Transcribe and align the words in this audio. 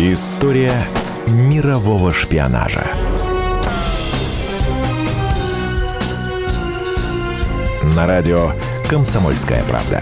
История 0.00 0.80
мирового 1.26 2.12
шпионажа. 2.12 2.86
На 7.96 8.06
радио 8.06 8.52
«Комсомольская 8.88 9.64
правда». 9.64 10.00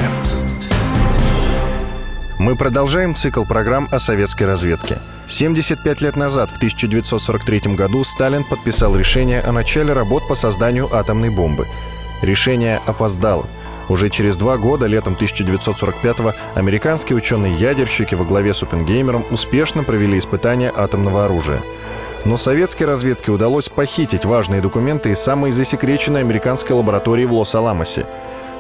Мы 2.39 2.57
продолжаем 2.57 3.15
цикл 3.15 3.47
программ 3.47 3.89
о 3.91 3.99
советской 3.99 4.43
разведке. 4.43 4.99
75 5.29 6.03
лет 6.03 6.17
назад, 6.17 6.51
в 6.51 6.57
1943 6.59 7.75
году, 7.75 8.05
Сталин 8.05 8.45
подписал 8.45 8.95
решение 8.97 9.41
о 9.41 9.51
начале 9.51 9.95
работ 9.95 10.29
по 10.29 10.35
созданию 10.35 10.95
атомной 10.95 11.31
бомбы. 11.31 11.67
Решение 12.21 12.83
опоздало. 12.85 13.47
Уже 13.89 14.11
через 14.11 14.37
два 14.37 14.57
года, 14.57 14.87
летом 14.87 15.17
1945-го, 15.19 16.35
американские 16.55 17.17
ученые-ядерщики 17.17 18.15
во 18.15 18.25
главе 18.25 18.53
с 18.53 18.63
Оппенгеймером 18.63 19.25
успешно 19.31 19.85
провели 19.85 20.19
испытания 20.19 20.73
атомного 20.75 21.25
оружия. 21.25 21.63
Но 22.25 22.37
советской 22.37 22.85
разведке 22.85 23.31
удалось 23.31 23.69
похитить 23.69 24.25
важные 24.25 24.61
документы 24.61 25.11
из 25.13 25.21
самой 25.21 25.53
засекреченной 25.53 26.21
американской 26.21 26.75
лаборатории 26.75 27.25
в 27.25 27.33
Лос-Аламосе. 27.33 28.07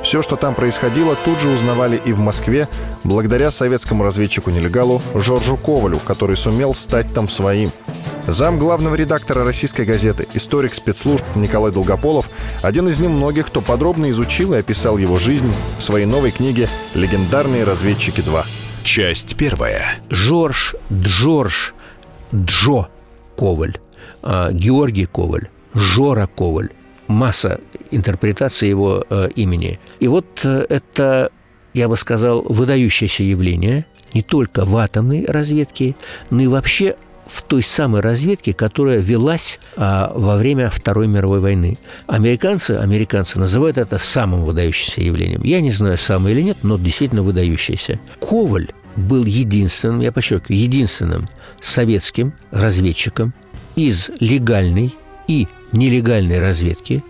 Все, 0.02 0.22
что 0.22 0.36
там 0.36 0.54
происходило, 0.54 1.16
тут 1.24 1.40
же 1.40 1.48
узнавали 1.48 2.00
и 2.04 2.12
в 2.12 2.20
Москве, 2.20 2.68
благодаря 3.02 3.50
советскому 3.50 4.04
разведчику-нелегалу 4.04 5.02
Жоржу 5.14 5.56
Ковалю, 5.56 5.98
который 5.98 6.36
сумел 6.36 6.74
стать 6.74 7.12
там 7.12 7.28
своим– 7.28 7.72
Зам 8.26 8.58
главного 8.58 8.96
редактора 8.96 9.44
российской 9.44 9.82
газеты, 9.82 10.26
историк 10.34 10.74
спецслужб 10.74 11.24
Николай 11.36 11.70
Долгополов, 11.70 12.28
один 12.62 12.88
из 12.88 12.98
немногих, 12.98 13.46
кто 13.46 13.60
подробно 13.60 14.10
изучил 14.10 14.54
и 14.54 14.58
описал 14.58 14.98
его 14.98 15.18
жизнь 15.18 15.50
в 15.78 15.82
своей 15.82 16.06
новой 16.06 16.30
книге 16.30 16.68
«Легендарные 16.94 17.64
разведчики 17.64 18.20
2». 18.20 18.44
Часть 18.82 19.36
первая. 19.36 19.96
Жорж, 20.10 20.76
Джордж, 20.92 21.72
Джо 22.34 22.86
Коваль, 23.36 23.76
а, 24.22 24.52
Георгий 24.52 25.06
Коваль, 25.06 25.48
Жора 25.74 26.28
Коваль. 26.28 26.70
Масса 27.08 27.60
интерпретаций 27.92 28.68
его 28.68 29.04
э, 29.08 29.28
имени. 29.36 29.78
И 30.00 30.08
вот 30.08 30.40
э, 30.42 30.66
это, 30.68 31.30
я 31.72 31.88
бы 31.88 31.96
сказал, 31.96 32.42
выдающееся 32.42 33.22
явление 33.22 33.86
не 34.12 34.22
только 34.22 34.64
в 34.64 34.76
атомной 34.76 35.24
разведке, 35.24 35.94
но 36.30 36.42
и 36.42 36.46
вообще 36.48 36.96
в 37.26 37.42
той 37.42 37.62
самой 37.62 38.00
разведке, 38.00 38.52
которая 38.52 38.98
велась 38.98 39.58
а, 39.76 40.12
во 40.14 40.36
время 40.36 40.70
Второй 40.70 41.06
мировой 41.08 41.40
войны. 41.40 41.78
Американцы, 42.06 42.72
американцы 42.72 43.38
называют 43.38 43.78
это 43.78 43.98
самым 43.98 44.44
выдающимся 44.44 45.00
явлением. 45.00 45.42
Я 45.42 45.60
не 45.60 45.70
знаю, 45.70 45.98
самое 45.98 46.34
или 46.34 46.42
нет, 46.42 46.58
но 46.62 46.78
действительно 46.78 47.22
выдающееся. 47.22 47.98
Коваль 48.20 48.68
был 48.96 49.24
единственным, 49.24 50.00
я 50.00 50.12
подчеркиваю, 50.12 50.60
единственным 50.60 51.28
советским 51.60 52.32
разведчиком 52.50 53.34
из 53.74 54.10
легальной 54.20 54.94
и 55.28 55.48
нелегальной 55.72 56.40
разведки, 56.40 57.02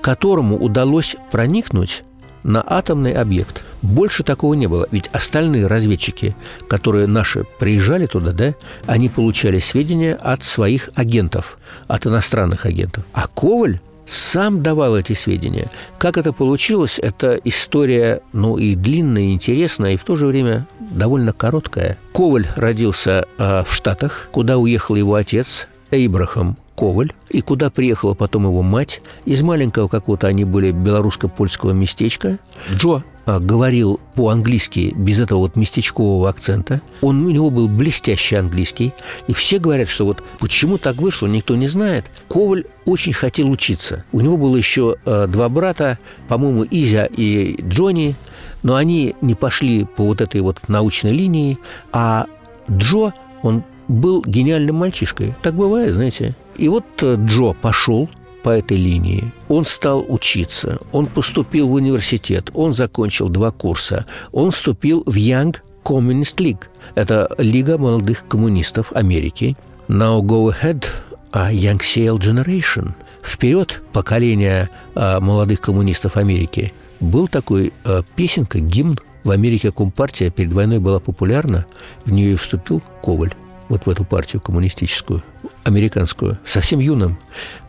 которому 0.00 0.56
удалось 0.56 1.16
проникнуть 1.32 2.04
на 2.46 2.64
атомный 2.66 3.12
объект. 3.12 3.62
Больше 3.82 4.22
такого 4.22 4.54
не 4.54 4.68
было. 4.68 4.86
Ведь 4.90 5.08
остальные 5.12 5.66
разведчики, 5.66 6.34
которые 6.68 7.06
наши 7.06 7.44
приезжали 7.58 8.06
туда, 8.06 8.32
да, 8.32 8.54
они 8.86 9.08
получали 9.08 9.58
сведения 9.58 10.14
от 10.14 10.44
своих 10.44 10.90
агентов, 10.94 11.58
от 11.88 12.06
иностранных 12.06 12.64
агентов. 12.64 13.04
А 13.12 13.26
Коваль 13.26 13.80
сам 14.06 14.62
давал 14.62 14.96
эти 14.96 15.12
сведения. 15.12 15.68
Как 15.98 16.16
это 16.16 16.32
получилось, 16.32 17.00
это 17.02 17.40
история, 17.42 18.20
ну, 18.32 18.56
и 18.56 18.76
длинная, 18.76 19.24
и 19.24 19.32
интересная, 19.32 19.94
и 19.94 19.96
в 19.96 20.04
то 20.04 20.14
же 20.14 20.26
время 20.26 20.68
довольно 20.78 21.32
короткая. 21.32 21.98
Коваль 22.12 22.46
родился 22.54 23.26
э, 23.38 23.64
в 23.66 23.74
Штатах, 23.74 24.28
куда 24.30 24.58
уехал 24.58 24.94
его 24.94 25.16
отец 25.16 25.66
Эйбрахам 25.90 26.56
Коваль, 26.76 27.12
и 27.30 27.40
куда 27.40 27.70
приехала 27.70 28.14
потом 28.14 28.44
его 28.44 28.62
мать. 28.62 29.00
Из 29.24 29.42
маленького 29.42 29.88
какого-то 29.88 30.26
они 30.26 30.44
были 30.44 30.70
белорусско-польского 30.72 31.72
местечка. 31.72 32.38
Джо 32.72 33.02
а, 33.24 33.40
говорил 33.40 33.98
по-английски 34.14 34.94
без 34.96 35.18
этого 35.18 35.40
вот 35.40 35.56
местечкового 35.56 36.28
акцента. 36.28 36.80
Он, 37.00 37.26
у 37.26 37.30
него 37.30 37.50
был 37.50 37.66
блестящий 37.66 38.36
английский. 38.36 38.92
И 39.26 39.32
все 39.32 39.58
говорят, 39.58 39.88
что 39.88 40.04
вот 40.04 40.22
почему 40.38 40.78
так 40.78 40.96
вышло, 40.96 41.26
никто 41.26 41.56
не 41.56 41.66
знает. 41.66 42.04
Коваль 42.28 42.64
очень 42.84 43.12
хотел 43.12 43.50
учиться. 43.50 44.04
У 44.12 44.20
него 44.20 44.36
было 44.36 44.56
еще 44.56 44.96
э, 45.04 45.26
два 45.26 45.48
брата, 45.48 45.98
по-моему, 46.28 46.64
Изя 46.70 47.06
и 47.06 47.60
Джонни, 47.62 48.14
но 48.62 48.76
они 48.76 49.16
не 49.20 49.34
пошли 49.34 49.84
по 49.84 50.04
вот 50.04 50.20
этой 50.20 50.40
вот 50.40 50.68
научной 50.68 51.12
линии, 51.12 51.58
а 51.92 52.26
Джо, 52.70 53.12
он 53.42 53.64
был 53.88 54.22
гениальным 54.26 54.76
мальчишкой. 54.76 55.34
Так 55.42 55.54
бывает, 55.54 55.94
знаете. 55.94 56.34
И 56.58 56.68
вот 56.68 56.84
э, 57.02 57.16
Джо 57.18 57.52
пошел 57.52 58.08
по 58.42 58.50
этой 58.50 58.76
линии. 58.76 59.32
Он 59.48 59.64
стал 59.64 60.04
учиться, 60.08 60.78
он 60.92 61.06
поступил 61.06 61.68
в 61.68 61.72
университет, 61.72 62.50
он 62.54 62.72
закончил 62.72 63.28
два 63.28 63.50
курса, 63.50 64.06
он 64.32 64.52
вступил 64.52 65.02
в 65.04 65.16
Young 65.16 65.56
Communist 65.84 66.36
League. 66.36 66.64
Это 66.94 67.28
Лига 67.38 67.76
молодых 67.76 68.26
коммунистов 68.28 68.92
Америки. 68.92 69.56
Now 69.88 70.20
go 70.20 70.52
ahead, 70.52 70.84
a 71.32 71.52
Young 71.52 71.80
Sail 71.80 72.18
Generation. 72.18 72.92
Вперед, 73.22 73.82
поколение 73.92 74.70
а, 74.94 75.20
молодых 75.20 75.60
коммунистов 75.60 76.16
Америки. 76.16 76.72
Был 77.00 77.26
такой 77.26 77.72
а, 77.84 78.02
песенка, 78.14 78.60
гимн 78.60 78.98
в 79.24 79.30
Америке 79.30 79.72
Компартия 79.72 80.30
перед 80.30 80.52
войной 80.52 80.78
была 80.78 81.00
популярна, 81.00 81.66
в 82.04 82.12
нее 82.12 82.34
и 82.34 82.36
вступил 82.36 82.80
Коваль 83.02 83.34
вот 83.68 83.86
в 83.86 83.90
эту 83.90 84.04
партию 84.04 84.40
коммунистическую, 84.40 85.22
американскую, 85.64 86.38
совсем 86.44 86.80
юным, 86.80 87.18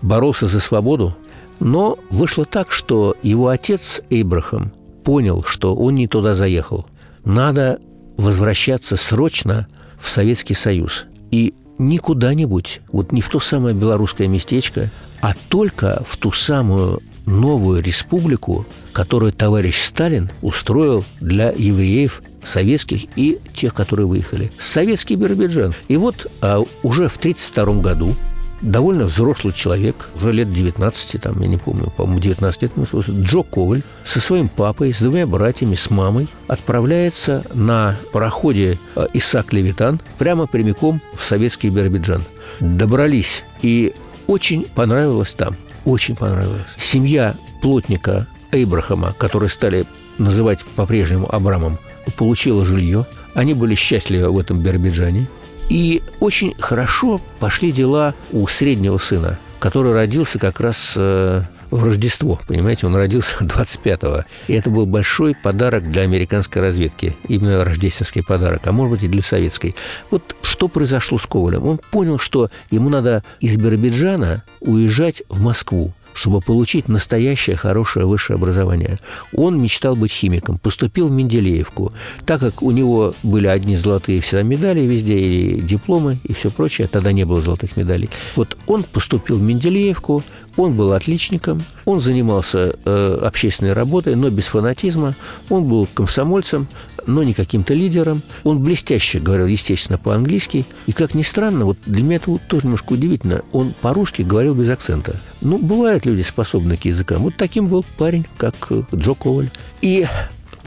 боролся 0.02 0.48
за 0.48 0.60
свободу, 0.60 1.16
но 1.60 1.98
вышло 2.10 2.46
так, 2.46 2.72
что 2.72 3.16
его 3.24 3.48
отец 3.48 4.02
Эйбрахам 4.10 4.72
понял, 5.04 5.44
что 5.44 5.76
он 5.76 5.96
не 5.96 6.08
туда 6.08 6.36
заехал. 6.36 6.86
Надо 7.24 7.80
возвращаться 8.18 8.96
срочно 8.96 9.68
в 10.00 10.10
Советский 10.10 10.54
Союз. 10.54 11.06
И 11.32 11.54
не 11.78 11.98
куда-нибудь, 11.98 12.82
вот 12.92 13.12
не 13.12 13.22
в 13.22 13.30
то 13.30 13.40
самое 13.40 13.76
белорусское 13.76 14.28
местечко, 14.28 14.90
а 15.22 15.34
только 15.50 16.04
в 16.06 16.18
ту 16.18 16.32
самую 16.32 17.02
новую 17.26 17.84
республику, 17.84 18.66
которую 18.94 19.34
товарищ 19.34 19.84
Сталин 19.84 20.32
устроил 20.42 21.04
для 21.20 21.52
евреев 21.52 22.22
советских 22.48 23.06
и 23.16 23.40
тех, 23.54 23.74
которые 23.74 24.08
выехали. 24.08 24.52
Советский 24.58 25.16
Биробиджан. 25.16 25.74
И 25.88 25.98
вот 25.98 26.32
а, 26.42 26.64
уже 26.84 27.08
в 27.10 27.18
1932 27.18 27.82
году 27.82 28.16
довольно 28.62 29.06
взрослый 29.06 29.54
человек, 29.54 30.10
уже 30.16 30.32
лет 30.32 30.52
19, 30.52 31.22
там, 31.22 31.42
я 31.42 31.48
не 31.48 31.58
помню, 31.58 31.92
по-моему, 31.96 32.20
19 32.20 32.62
лет, 32.64 32.72
Джо 33.10 33.44
Коваль 33.44 33.84
со 34.04 34.20
своим 34.20 34.50
папой, 34.50 34.94
с 34.94 35.00
двумя 35.00 35.28
братьями, 35.28 35.76
с 35.76 35.90
мамой 35.90 36.28
отправляется 36.48 37.44
на 37.54 37.96
пароходе 38.12 38.80
а, 38.96 39.08
Исаак 39.14 39.54
Левитан 39.54 40.00
прямо 40.18 40.48
прямиком 40.48 41.02
в 41.16 41.24
советский 41.24 41.70
Биробиджан. 41.70 42.24
Добрались, 42.60 43.44
и 43.62 43.94
очень 44.26 44.64
понравилось 44.64 45.36
там, 45.36 45.56
очень 45.86 46.16
понравилось. 46.16 46.62
Семья 46.78 47.36
плотника 47.62 48.28
Эйбрахама, 48.52 49.14
которые 49.18 49.50
стали 49.50 49.86
называть 50.18 50.66
по-прежнему 50.76 51.34
Абрамом, 51.34 51.78
получила 52.12 52.66
жилье. 52.66 53.06
Они 53.34 53.54
были 53.54 53.76
счастливы 53.76 54.30
в 54.30 54.40
этом 54.40 54.60
Биробиджане. 54.60 55.28
И 55.70 56.02
очень 56.20 56.56
хорошо 56.58 57.22
пошли 57.40 57.72
дела 57.72 58.16
у 58.32 58.48
среднего 58.48 58.98
сына, 58.98 59.38
который 59.60 59.94
родился 59.94 60.40
как 60.40 60.62
раз 60.62 60.94
э, 60.96 61.42
в 61.72 61.84
Рождество, 61.84 62.40
понимаете, 62.48 62.88
он 62.88 62.96
родился 62.96 63.36
25-го. 63.42 64.24
И 64.48 64.54
это 64.54 64.70
был 64.70 64.86
большой 64.86 65.36
подарок 65.36 65.90
для 65.90 66.04
американской 66.04 66.62
разведки, 66.62 67.16
именно 67.28 67.64
рождественский 67.64 68.24
подарок, 68.24 68.66
а 68.66 68.72
может 68.72 68.92
быть 68.92 69.04
и 69.04 69.08
для 69.08 69.22
советской. 69.22 69.76
Вот 70.10 70.36
что 70.42 70.68
произошло 70.68 71.18
с 71.18 71.26
Ковалем? 71.26 71.66
Он 71.66 71.80
понял, 71.92 72.20
что 72.20 72.50
ему 72.72 72.90
надо 72.90 73.24
из 73.40 73.58
Биробиджана 73.58 74.44
уезжать 74.62 75.24
в 75.30 75.42
Москву 75.42 75.94
чтобы 76.18 76.42
получить 76.42 76.88
настоящее 76.88 77.56
хорошее 77.56 78.06
высшее 78.06 78.36
образование. 78.36 78.98
Он 79.34 79.62
мечтал 79.62 79.96
быть 79.96 80.12
химиком, 80.12 80.58
поступил 80.58 81.08
в 81.08 81.12
Менделеевку. 81.12 81.94
Так 82.26 82.40
как 82.40 82.64
у 82.64 82.72
него 82.72 83.14
были 83.22 83.48
одни 83.48 83.78
золотые 83.78 84.20
всегда 84.22 84.42
медали 84.42 84.82
везде, 84.82 85.20
и 85.20 85.62
дипломы, 85.62 86.18
и 86.24 86.34
все 86.34 86.50
прочее, 86.50 86.88
тогда 86.88 87.12
не 87.12 87.24
было 87.24 87.40
золотых 87.40 87.78
медалей. 87.78 88.10
Вот 88.36 88.58
он 88.66 88.84
поступил 88.84 89.38
в 89.38 89.42
Менделеевку, 89.42 90.24
он 90.58 90.76
был 90.76 90.94
отличником, 90.94 91.64
он 91.86 92.00
занимался 92.00 92.76
э, 92.84 93.20
общественной 93.24 93.74
работой, 93.74 94.16
но 94.16 94.30
без 94.30 94.48
фанатизма. 94.48 95.16
Он 95.50 95.66
был 95.66 95.88
комсомольцем, 95.94 96.68
но 97.06 97.24
не 97.24 97.34
каким-то 97.34 97.74
лидером. 97.74 98.24
Он 98.44 98.60
блестяще 98.62 99.20
говорил, 99.20 99.46
естественно, 99.46 99.98
по-английски. 99.98 100.66
И, 100.88 100.92
как 100.92 101.14
ни 101.14 101.22
странно, 101.22 101.66
вот 101.66 101.78
для 101.86 102.04
меня 102.04 102.18
это 102.18 102.32
вот 102.32 102.42
тоже 102.48 102.66
немножко 102.66 102.94
удивительно, 102.94 103.42
он 103.52 103.74
по-русски 103.82 104.24
говорил 104.24 104.56
без 104.56 104.70
акцента. 104.70 105.16
Ну, 105.42 105.60
бывают 105.60 106.06
люди, 106.06 106.24
способные 106.24 106.78
к 106.78 106.86
языкам. 106.86 107.22
Вот 107.22 107.36
таким 107.38 107.68
был 107.68 107.86
парень, 107.98 108.26
как 108.38 108.56
э, 108.72 108.82
Джо 108.94 109.14
Коваль. 109.14 109.50
И 109.82 110.08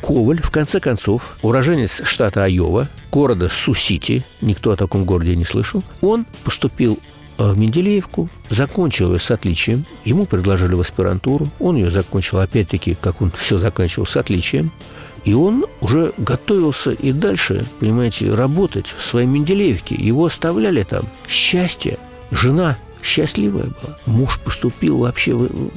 Коваль, 0.00 0.40
в 0.40 0.50
конце 0.50 0.80
концов, 0.80 1.36
уроженец 1.42 2.02
штата 2.04 2.44
Айова, 2.44 2.88
города 3.10 3.48
Су-Сити, 3.48 4.24
никто 4.40 4.70
о 4.70 4.76
таком 4.76 5.04
городе 5.04 5.36
не 5.36 5.44
слышал, 5.44 5.82
он 6.00 6.26
поступил 6.44 6.98
в 7.44 7.58
Менделеевку, 7.58 8.28
закончил 8.48 9.12
ее 9.12 9.18
с 9.18 9.30
отличием. 9.30 9.84
Ему 10.04 10.26
предложили 10.26 10.74
в 10.74 10.80
аспирантуру. 10.80 11.48
Он 11.58 11.76
ее 11.76 11.90
закончил, 11.90 12.38
опять-таки, 12.38 12.96
как 13.00 13.22
он 13.22 13.30
все 13.36 13.58
заканчивал, 13.58 14.06
с 14.06 14.16
отличием. 14.16 14.70
И 15.24 15.34
он 15.34 15.66
уже 15.80 16.12
готовился 16.16 16.92
и 16.92 17.12
дальше, 17.12 17.66
понимаете, 17.78 18.32
работать 18.32 18.86
в 18.86 19.04
своей 19.04 19.26
Менделеевке. 19.26 19.94
Его 19.94 20.26
оставляли 20.26 20.82
там. 20.82 21.04
Счастье. 21.28 21.98
Жена 22.30 22.78
счастливая 23.02 23.64
была. 23.64 23.96
Муж 24.06 24.38
поступил 24.40 24.98
вообще, 24.98 25.36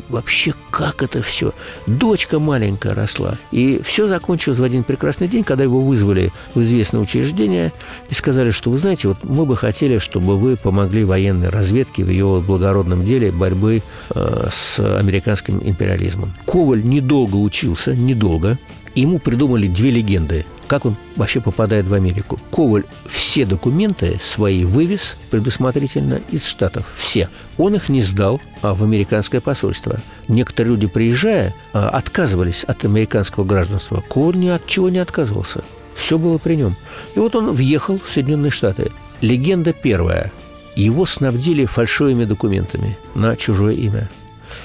вообще 0.09 0.53
как 0.71 1.03
это 1.03 1.21
все. 1.21 1.53
Дочка 1.87 2.39
маленькая 2.39 2.93
росла. 2.93 3.37
И 3.51 3.81
все 3.83 4.07
закончилось 4.07 4.59
в 4.59 4.63
один 4.63 4.83
прекрасный 4.83 5.27
день, 5.27 5.43
когда 5.43 5.63
его 5.63 5.79
вызвали 5.79 6.31
в 6.55 6.61
известное 6.61 7.01
учреждение 7.01 7.73
и 8.09 8.13
сказали, 8.13 8.51
что 8.51 8.69
вы 8.71 8.77
знаете, 8.77 9.07
вот 9.07 9.23
мы 9.23 9.45
бы 9.45 9.55
хотели, 9.55 9.99
чтобы 9.99 10.37
вы 10.37 10.57
помогли 10.57 11.03
военной 11.03 11.49
разведке 11.49 12.03
в 12.03 12.09
ее 12.09 12.43
благородном 12.45 13.05
деле 13.05 13.31
борьбы 13.31 13.81
э, 14.13 14.47
с 14.51 14.79
американским 14.79 15.61
империализмом. 15.63 16.33
Коваль 16.45 16.83
недолго 16.83 17.35
учился, 17.35 17.95
недолго. 17.95 18.57
Ему 18.95 19.17
придумали 19.17 19.67
две 19.67 19.89
легенды, 19.89 20.45
как 20.73 20.87
он 20.87 20.95
вообще 21.17 21.39
попадает 21.39 21.85
в 21.85 21.93
Америку. 21.93 22.39
Коваль 22.51 22.85
все 23.05 23.45
документы 23.45 24.17
свои 24.19 24.65
вывез 24.65 25.17
предусмотрительно 25.29 26.19
из 26.31 26.47
Штатов. 26.47 26.91
Все. 26.97 27.29
Он 27.59 27.75
их 27.75 27.89
не 27.89 28.01
сдал 28.01 28.41
а 28.63 28.73
в 28.73 28.83
американское 28.83 29.39
посольство. 29.39 29.99
Некоторые 30.27 30.73
люди, 30.73 30.87
приезжая, 30.87 31.53
а, 31.73 31.89
отказывались 31.89 32.63
от 32.63 32.85
американского 32.85 33.43
гражданства. 33.43 34.03
Коваль 34.09 34.37
ни 34.37 34.47
от 34.47 34.65
чего 34.65 34.89
не 34.89 34.97
отказывался. 34.97 35.63
Все 35.93 36.17
было 36.17 36.39
при 36.39 36.55
нем. 36.55 36.75
И 37.13 37.19
вот 37.19 37.35
он 37.35 37.53
въехал 37.53 37.99
в 37.99 38.09
Соединенные 38.09 38.49
Штаты. 38.49 38.91
Легенда 39.21 39.73
первая. 39.73 40.31
Его 40.75 41.05
снабдили 41.05 41.65
фальшивыми 41.65 42.25
документами 42.25 42.97
на 43.13 43.35
чужое 43.35 43.75
имя. 43.75 44.09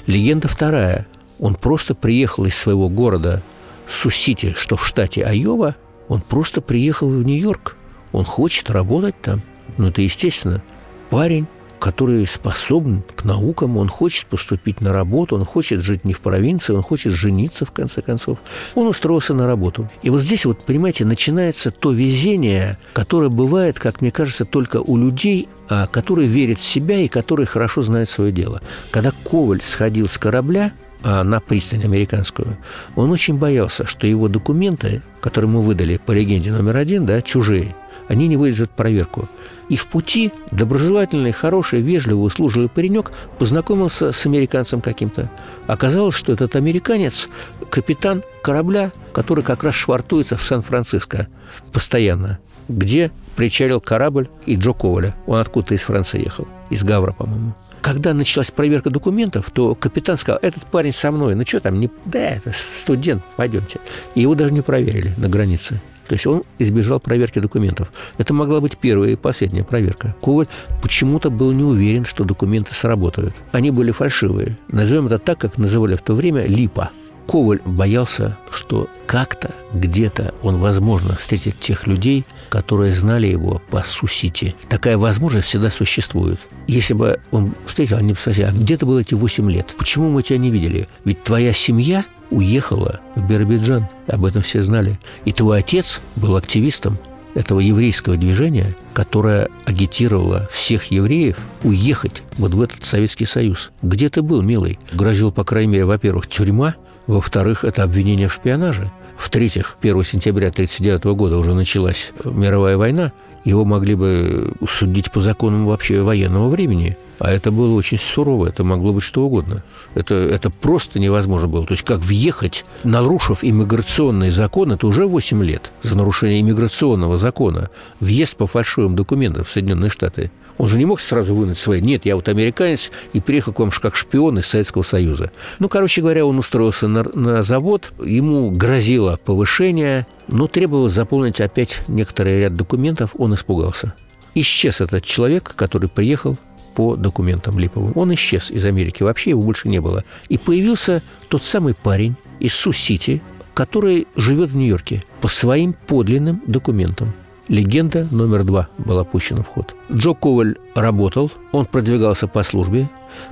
Легенда 0.06 0.48
вторая. 0.48 1.06
Он 1.38 1.54
просто 1.54 1.94
приехал 1.94 2.46
из 2.46 2.54
своего 2.54 2.88
города 2.88 3.42
Су-Сити, 3.86 4.54
что 4.56 4.76
в 4.76 4.86
штате 4.86 5.22
Айова, 5.22 5.76
он 6.08 6.20
просто 6.20 6.60
приехал 6.60 7.08
в 7.08 7.22
Нью-Йорк. 7.22 7.76
Он 8.12 8.24
хочет 8.24 8.70
работать 8.70 9.14
там. 9.20 9.42
Ну, 9.76 9.88
это 9.88 10.00
естественно. 10.02 10.62
Парень, 11.10 11.46
который 11.78 12.26
способен 12.26 13.02
к 13.14 13.24
наукам, 13.24 13.76
он 13.76 13.88
хочет 13.88 14.26
поступить 14.26 14.80
на 14.80 14.92
работу, 14.92 15.36
он 15.36 15.44
хочет 15.44 15.82
жить 15.82 16.04
не 16.04 16.12
в 16.12 16.20
провинции, 16.20 16.72
он 16.72 16.82
хочет 16.82 17.12
жениться, 17.12 17.64
в 17.64 17.72
конце 17.72 18.02
концов. 18.02 18.38
Он 18.74 18.86
устроился 18.86 19.34
на 19.34 19.46
работу. 19.46 19.88
И 20.02 20.10
вот 20.10 20.20
здесь 20.20 20.44
вот, 20.44 20.64
понимаете, 20.64 21.04
начинается 21.04 21.70
то 21.70 21.92
везение, 21.92 22.78
которое 22.92 23.28
бывает, 23.28 23.78
как 23.78 24.00
мне 24.00 24.10
кажется, 24.10 24.44
только 24.44 24.80
у 24.80 24.96
людей, 24.96 25.48
а, 25.68 25.86
которые 25.86 26.28
верят 26.28 26.58
в 26.58 26.64
себя 26.64 27.00
и 27.00 27.08
которые 27.08 27.46
хорошо 27.46 27.82
знают 27.82 28.08
свое 28.08 28.32
дело. 28.32 28.60
Когда 28.90 29.12
Коваль 29.24 29.62
сходил 29.62 30.08
с 30.08 30.18
корабля, 30.18 30.72
на 31.02 31.40
пристань 31.40 31.84
американскую, 31.84 32.56
он 32.96 33.10
очень 33.10 33.38
боялся, 33.38 33.86
что 33.86 34.06
его 34.06 34.28
документы, 34.28 35.02
которые 35.20 35.50
ему 35.50 35.62
выдали 35.62 35.96
по 36.04 36.12
легенде 36.12 36.50
номер 36.50 36.76
один, 36.76 37.06
да, 37.06 37.22
чужие, 37.22 37.74
они 38.08 38.26
не 38.26 38.36
выдержат 38.36 38.70
проверку. 38.70 39.28
И 39.68 39.76
в 39.76 39.86
пути 39.86 40.32
доброжелательный, 40.50 41.32
хороший, 41.32 41.82
вежливый, 41.82 42.26
услужливый 42.26 42.70
паренек 42.70 43.12
познакомился 43.38 44.12
с 44.12 44.24
американцем 44.24 44.80
каким-то. 44.80 45.30
Оказалось, 45.66 46.14
что 46.14 46.32
этот 46.32 46.56
американец– 46.56 47.28
капитан 47.70 48.22
корабля, 48.42 48.92
который 49.12 49.44
как 49.44 49.62
раз 49.64 49.74
швартуется 49.74 50.36
в 50.36 50.42
Сан-Франциско 50.42 51.28
постоянно, 51.70 52.38
где 52.68 53.10
причалил 53.36 53.80
корабль 53.80 54.28
и 54.46 54.56
Джо 54.56 54.72
Коваля. 54.72 55.14
Он 55.26 55.38
откуда-то 55.38 55.74
из 55.74 55.82
Франции 55.82 56.24
ехал, 56.24 56.48
из 56.70 56.82
Гавра, 56.82 57.12
по-моему. 57.12 57.54
Когда 57.88 58.12
началась 58.12 58.50
проверка 58.50 58.90
документов, 58.90 59.50
то 59.50 59.74
капитан 59.74 60.18
сказал, 60.18 60.38
этот 60.42 60.62
парень 60.66 60.92
со 60.92 61.10
мной, 61.10 61.34
ну 61.34 61.42
что 61.46 61.58
там, 61.58 61.80
не... 61.80 61.88
да, 62.04 62.32
это 62.32 62.52
студент, 62.52 63.22
пойдемте. 63.34 63.80
И 64.14 64.20
его 64.20 64.34
даже 64.34 64.52
не 64.52 64.60
проверили 64.60 65.14
на 65.16 65.30
границе. 65.30 65.80
То 66.06 66.12
есть 66.12 66.26
он 66.26 66.42
избежал 66.58 67.00
проверки 67.00 67.38
документов. 67.38 67.90
Это 68.18 68.34
могла 68.34 68.60
быть 68.60 68.76
первая 68.76 69.12
и 69.12 69.16
последняя 69.16 69.64
проверка. 69.64 70.14
Коваль 70.20 70.48
почему-то 70.82 71.30
был 71.30 71.52
не 71.52 71.64
уверен, 71.64 72.04
что 72.04 72.24
документы 72.24 72.74
сработают. 72.74 73.32
Они 73.52 73.70
были 73.70 73.90
фальшивые. 73.90 74.58
Назовем 74.68 75.06
это 75.06 75.18
так, 75.18 75.38
как 75.38 75.56
называли 75.56 75.96
в 75.96 76.02
то 76.02 76.12
время 76.12 76.44
«липа». 76.44 76.90
Коваль 77.28 77.60
боялся, 77.66 78.38
что 78.50 78.88
как-то, 79.06 79.50
где-то 79.74 80.32
он, 80.42 80.56
возможно, 80.56 81.14
встретит 81.14 81.60
тех 81.60 81.86
людей, 81.86 82.24
которые 82.48 82.90
знали 82.90 83.26
его 83.26 83.60
по 83.70 83.82
Сусити. 83.84 84.56
Такая 84.70 84.96
возможность 84.96 85.48
всегда 85.48 85.68
существует. 85.68 86.40
Если 86.66 86.94
бы 86.94 87.20
он 87.30 87.54
встретил, 87.66 87.98
они 87.98 88.14
бы 88.14 88.18
спросили, 88.18 88.46
а 88.46 88.52
где 88.52 88.78
ты 88.78 88.86
был 88.86 88.98
эти 88.98 89.12
8 89.12 89.50
лет? 89.50 89.74
Почему 89.76 90.08
мы 90.08 90.22
тебя 90.22 90.38
не 90.38 90.50
видели? 90.50 90.88
Ведь 91.04 91.22
твоя 91.22 91.52
семья 91.52 92.06
уехала 92.30 93.00
в 93.14 93.28
Биробиджан. 93.28 93.86
Об 94.06 94.24
этом 94.24 94.40
все 94.40 94.62
знали. 94.62 94.98
И 95.26 95.32
твой 95.32 95.58
отец 95.58 96.00
был 96.16 96.34
активистом 96.34 96.98
этого 97.34 97.60
еврейского 97.60 98.16
движения, 98.16 98.74
которое 98.94 99.48
агитировало 99.66 100.48
всех 100.50 100.86
евреев 100.86 101.36
уехать 101.62 102.22
вот 102.38 102.54
в 102.54 102.62
этот 102.62 102.86
Советский 102.86 103.26
Союз. 103.26 103.70
Где 103.82 104.08
ты 104.08 104.22
был, 104.22 104.40
милый? 104.40 104.78
Грозил, 104.92 105.30
по 105.30 105.44
крайней 105.44 105.72
мере, 105.72 105.84
во-первых, 105.84 106.26
тюрьма, 106.26 106.74
во-вторых, 107.08 107.64
это 107.64 107.82
обвинение 107.82 108.28
в 108.28 108.32
шпионаже. 108.32 108.92
В-третьих, 109.16 109.76
1 109.80 110.04
сентября 110.04 110.48
1939 110.48 111.16
года 111.16 111.38
уже 111.38 111.54
началась 111.54 112.12
мировая 112.24 112.76
война, 112.76 113.12
его 113.44 113.64
могли 113.64 113.96
бы 113.96 114.52
судить 114.68 115.10
по 115.10 115.20
законам 115.20 115.66
вообще 115.66 116.02
военного 116.02 116.48
времени– 116.48 116.96
а 117.18 117.32
это 117.32 117.50
было 117.50 117.74
очень 117.74 117.98
сурово, 117.98 118.46
это 118.46 118.62
могло 118.62 118.92
быть 118.92 119.02
что 119.02 119.24
угодно. 119.24 119.64
Это, 119.94 120.14
это 120.14 120.50
просто 120.50 121.00
невозможно 121.00 121.48
было. 121.48 121.66
То 121.66 121.72
есть 121.72 121.82
как 121.82 122.00
въехать, 122.00 122.64
нарушив 122.84 123.42
иммиграционный 123.42 124.30
закон, 124.30 124.72
это 124.72 124.86
уже 124.86 125.06
8 125.06 125.42
лет 125.42 125.72
за 125.82 125.96
нарушение 125.96 126.40
иммиграционного 126.40 127.18
закона. 127.18 127.70
Въезд 127.98 128.36
по 128.36 128.46
фальшивым 128.46 128.94
документам 128.94 129.44
в 129.44 129.50
Соединенные 129.50 129.90
Штаты. 129.90 130.30
Он 130.58 130.68
же 130.68 130.76
не 130.76 130.84
мог 130.84 131.00
сразу 131.00 131.34
вынуть 131.34 131.56
свои. 131.56 131.80
Нет, 131.80 132.04
я 132.04 132.16
вот 132.16 132.28
американец 132.28 132.90
и 133.12 133.20
приехал 133.20 133.52
к 133.52 133.60
вам 133.60 133.70
как 133.70 133.94
шпион 133.94 134.38
из 134.38 134.46
Советского 134.46 134.82
Союза. 134.82 135.30
Ну, 135.60 135.68
короче 135.68 136.02
говоря, 136.02 136.26
он 136.26 136.38
устроился 136.38 136.88
на, 136.88 137.04
на 137.14 137.42
завод, 137.42 137.92
ему 138.04 138.50
грозило 138.50 139.18
повышение, 139.24 140.06
но 140.26 140.48
требовалось 140.48 140.92
заполнить 140.92 141.40
опять 141.40 141.82
некоторый 141.86 142.40
ряд 142.40 142.54
документов, 142.54 143.12
он 143.16 143.34
испугался. 143.34 143.94
Исчез 144.34 144.80
этот 144.80 145.04
человек, 145.04 145.52
который 145.54 145.88
приехал 145.88 146.36
по 146.74 146.96
документам 146.96 147.58
Липовым. 147.58 147.92
Он 147.94 148.12
исчез 148.14 148.50
из 148.50 148.64
Америки, 148.64 149.02
вообще 149.02 149.30
его 149.30 149.42
больше 149.42 149.68
не 149.68 149.80
было. 149.80 150.04
И 150.28 150.38
появился 150.38 151.02
тот 151.28 151.44
самый 151.44 151.74
парень 151.74 152.16
из 152.40 152.54
Су-Сити, 152.54 153.22
который 153.54 154.06
живет 154.14 154.50
в 154.50 154.56
Нью-Йорке 154.56 155.02
по 155.20 155.28
своим 155.28 155.72
подлинным 155.72 156.40
документам. 156.46 157.12
Легенда 157.48 158.06
номер 158.10 158.44
два 158.44 158.68
была 158.76 159.04
пущена 159.04 159.42
в 159.42 159.46
ход. 159.46 159.74
Джо 159.90 160.12
Коваль 160.12 160.56
работал, 160.74 161.32
он 161.52 161.64
продвигался 161.64 162.28
по 162.28 162.42
службе. 162.42 162.90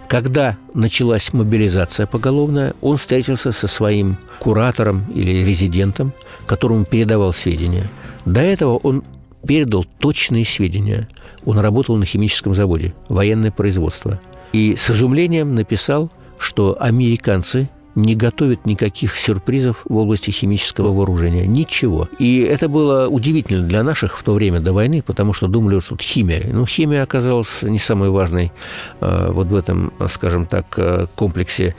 Когда 0.09 0.57
началась 0.73 1.35
мобилизация 1.35 2.07
поголовная, 2.07 2.73
он 2.81 2.97
встретился 2.97 3.53
со 3.53 3.69
своим 3.69 4.17
куратором 4.41 5.05
или 5.15 5.45
резидентом, 5.45 6.15
которому 6.47 6.87
передавал 6.87 7.35
сведения. 7.35 7.91
До 8.25 8.41
этого 8.41 8.79
он 8.79 9.05
передал 9.47 9.85
точные 9.99 10.47
сведения. 10.47 11.09
Он 11.45 11.59
работал 11.59 11.97
на 11.97 12.07
химическом 12.07 12.55
заводе, 12.55 12.95
военное 13.09 13.51
производство. 13.51 14.19
И 14.53 14.77
с 14.77 14.91
изумлением 14.91 15.55
написал, 15.55 16.11
что 16.39 16.77
американцы 16.81 17.69
не 17.97 18.15
готовят 18.15 18.67
никаких 18.67 19.17
сюрпризов 19.17 19.83
в 19.89 19.97
области 19.97 20.31
химического 20.31 20.93
вооружения. 20.93 21.47
Ничего. 21.47 22.09
И 22.19 22.41
это 22.41 22.69
было 22.69 23.09
удивительно 23.09 23.67
для 23.67 23.83
наших 23.83 24.19
в 24.19 24.23
то 24.23 24.35
время 24.35 24.61
до 24.61 24.73
войны, 24.73 25.03
потому 25.05 25.33
что 25.33 25.49
думали, 25.49 25.81
что 25.81 25.91
тут 25.91 26.03
химия. 26.03 26.47
Но 26.53 26.67
химия 26.67 27.03
оказалась 27.03 27.63
не 27.63 27.79
самой 27.79 28.11
важной 28.11 28.53
э, 29.01 29.31
вот 29.33 29.49
в 29.49 29.57
этом, 29.57 29.93
скажем 30.09 30.47
так, 30.47 30.67
э, 30.77 31.07
комплексе 31.17 31.75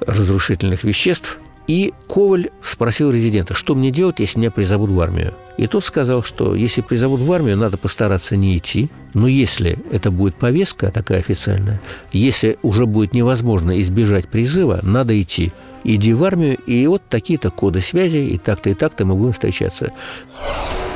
разрушительных 0.00 0.84
веществ. 0.84 1.38
И 1.66 1.94
Коваль 2.08 2.50
спросил 2.62 3.10
резидента, 3.10 3.54
что 3.54 3.74
мне 3.74 3.90
делать, 3.90 4.20
если 4.20 4.38
меня 4.38 4.50
призовут 4.50 4.90
в 4.90 5.00
армию. 5.00 5.32
И 5.58 5.66
тот 5.66 5.84
сказал, 5.84 6.22
что 6.22 6.54
если 6.54 6.80
призовут 6.80 7.20
в 7.20 7.32
армию, 7.32 7.56
надо 7.56 7.76
постараться 7.76 8.36
не 8.36 8.56
идти. 8.56 8.90
Но 9.14 9.28
если 9.28 9.78
это 9.90 10.10
будет 10.10 10.34
повестка 10.34 10.90
такая 10.90 11.18
официальная, 11.18 11.80
если 12.12 12.58
уже 12.62 12.86
будет 12.86 13.12
невозможно 13.12 13.80
избежать 13.80 14.28
призыва, 14.28 14.80
надо 14.82 15.20
идти. 15.20 15.52
Иди 15.84 16.12
в 16.14 16.24
армию, 16.24 16.56
и 16.66 16.86
вот 16.86 17.02
такие-то 17.08 17.50
коды 17.50 17.80
связи, 17.80 18.18
и 18.18 18.38
так-то, 18.38 18.70
и 18.70 18.74
так-то 18.74 19.04
мы 19.04 19.14
будем 19.14 19.32
встречаться. 19.32 19.92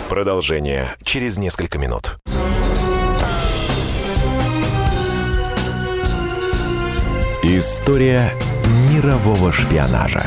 Продолжение 0.08 0.94
через 1.02 1.36
несколько 1.36 1.78
минут. 1.78 2.16
История 7.42 8.30
мирового 8.90 9.52
шпионажа. 9.52 10.26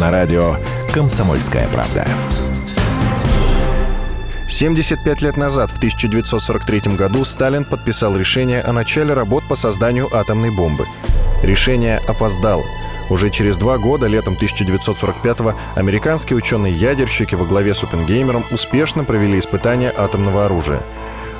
На 0.00 0.10
радио 0.10 0.56
«Комсомольская 0.94 1.68
правда». 1.68 2.06
75 4.48 5.20
лет 5.20 5.36
назад, 5.36 5.70
в 5.70 5.76
1943 5.76 6.96
году, 6.96 7.22
Сталин 7.26 7.66
подписал 7.66 8.16
решение 8.16 8.62
о 8.62 8.72
начале 8.72 9.12
работ 9.12 9.44
по 9.46 9.56
созданию 9.56 10.08
атомной 10.10 10.56
бомбы. 10.56 10.86
Решение 11.42 11.98
опоздало. 12.08 12.64
Уже 13.10 13.28
через 13.28 13.58
два 13.58 13.76
года, 13.76 14.06
летом 14.06 14.38
1945-го, 14.40 15.52
американские 15.74 16.38
ученые-ядерщики 16.38 17.34
во 17.34 17.44
главе 17.44 17.74
с 17.74 17.84
Оппенгеймером 17.84 18.46
успешно 18.50 19.04
провели 19.04 19.38
испытания 19.38 19.92
атомного 19.94 20.46
оружия. 20.46 20.80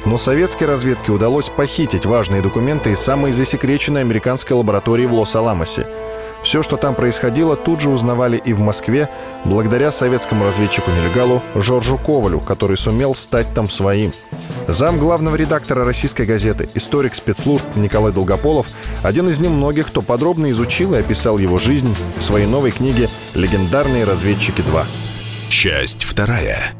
Но 0.04 0.18
советской 0.18 0.64
разведке 0.64 1.12
удалось 1.12 1.48
похитить 1.48 2.04
важные 2.04 2.42
документы 2.42 2.92
из 2.92 3.00
самой 3.00 3.32
засекреченной 3.32 4.02
американской 4.02 4.54
лаборатории 4.54 5.06
в 5.06 5.14
Лос-Аламосе– 5.14 5.86
все, 6.42 6.62
что 6.62 6.76
там 6.76 6.94
происходило, 6.94 7.56
тут 7.56 7.80
же 7.80 7.90
узнавали 7.90 8.36
и 8.36 8.52
в 8.52 8.60
Москве, 8.60 9.08
благодаря 9.44 9.90
советскому 9.90 10.46
разведчику-нелегалу 10.46 11.42
Жоржу 11.54 11.98
Ковалю, 11.98 12.40
который 12.40 12.76
сумел 12.76 13.14
стать 13.14 13.52
там 13.54 13.68
своим. 13.68 14.12
Зам 14.68 14.98
главного 14.98 15.36
редактора 15.36 15.84
российской 15.84 16.26
газеты, 16.26 16.68
историк 16.74 17.14
спецслужб 17.14 17.64
Николай 17.76 18.12
Долгополов, 18.12 18.68
один 19.02 19.28
из 19.28 19.40
немногих, 19.40 19.88
кто 19.88 20.02
подробно 20.02 20.50
изучил 20.50 20.94
и 20.94 20.98
описал 20.98 21.38
его 21.38 21.58
жизнь 21.58 21.94
в 22.16 22.22
своей 22.22 22.46
новой 22.46 22.70
книге 22.70 23.08
«Легендарные 23.34 24.04
разведчики 24.04 24.60
2». 24.60 24.84
Часть 25.50 26.04
вторая. 26.04 26.72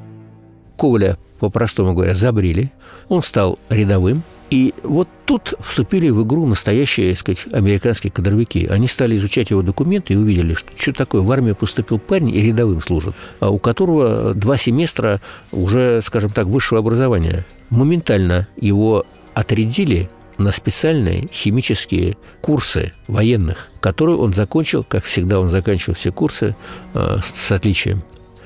Коваля, 0.79 1.19
по-простому 1.41 1.95
говоря, 1.95 2.15
забрили. 2.15 2.73
Он 3.09 3.23
стал 3.23 3.59
рядовым, 3.69 4.23
и 4.51 4.75
вот 4.83 5.09
тут 5.27 5.55
вступили 5.61 6.11
в 6.11 6.25
игру 6.25 6.45
настоящие, 6.47 7.11
так 7.11 7.19
сказать, 7.21 7.47
американские 7.53 8.11
кадровики. 8.11 8.67
Они 8.67 8.89
стали 8.89 9.17
изучать 9.17 9.51
его 9.51 9.63
документы 9.63 10.15
и 10.15 10.17
увидели, 10.17 10.55
что 10.55 10.71
что 10.77 10.93
такое, 10.93 11.23
в 11.23 11.31
армию 11.31 11.55
поступил 11.55 11.99
парень 11.99 12.31
и 12.31 12.41
рядовым 12.41 12.83
служит, 12.83 13.15
а 13.39 13.51
у 13.51 13.59
которого 13.59 14.35
два 14.35 14.57
семестра 14.57 15.21
уже, 15.53 16.03
скажем 16.03 16.31
так, 16.31 16.47
высшего 16.47 16.81
образования. 16.81 17.45
Моментально 17.71 18.49
его 18.57 19.07
отрядили 19.35 20.11
на 20.37 20.51
специальные 20.53 21.29
химические 21.33 22.17
курсы 22.41 22.93
военных, 23.07 23.69
которые 23.81 24.17
он 24.17 24.35
закончил, 24.35 24.83
как 24.83 25.05
всегда 25.05 25.39
он 25.39 25.49
заканчивал 25.51 25.95
все 25.95 26.11
курсы 26.11 26.57
э, 26.95 27.19
с, 27.23 27.39
с 27.39 27.53
отличием. 27.53 28.03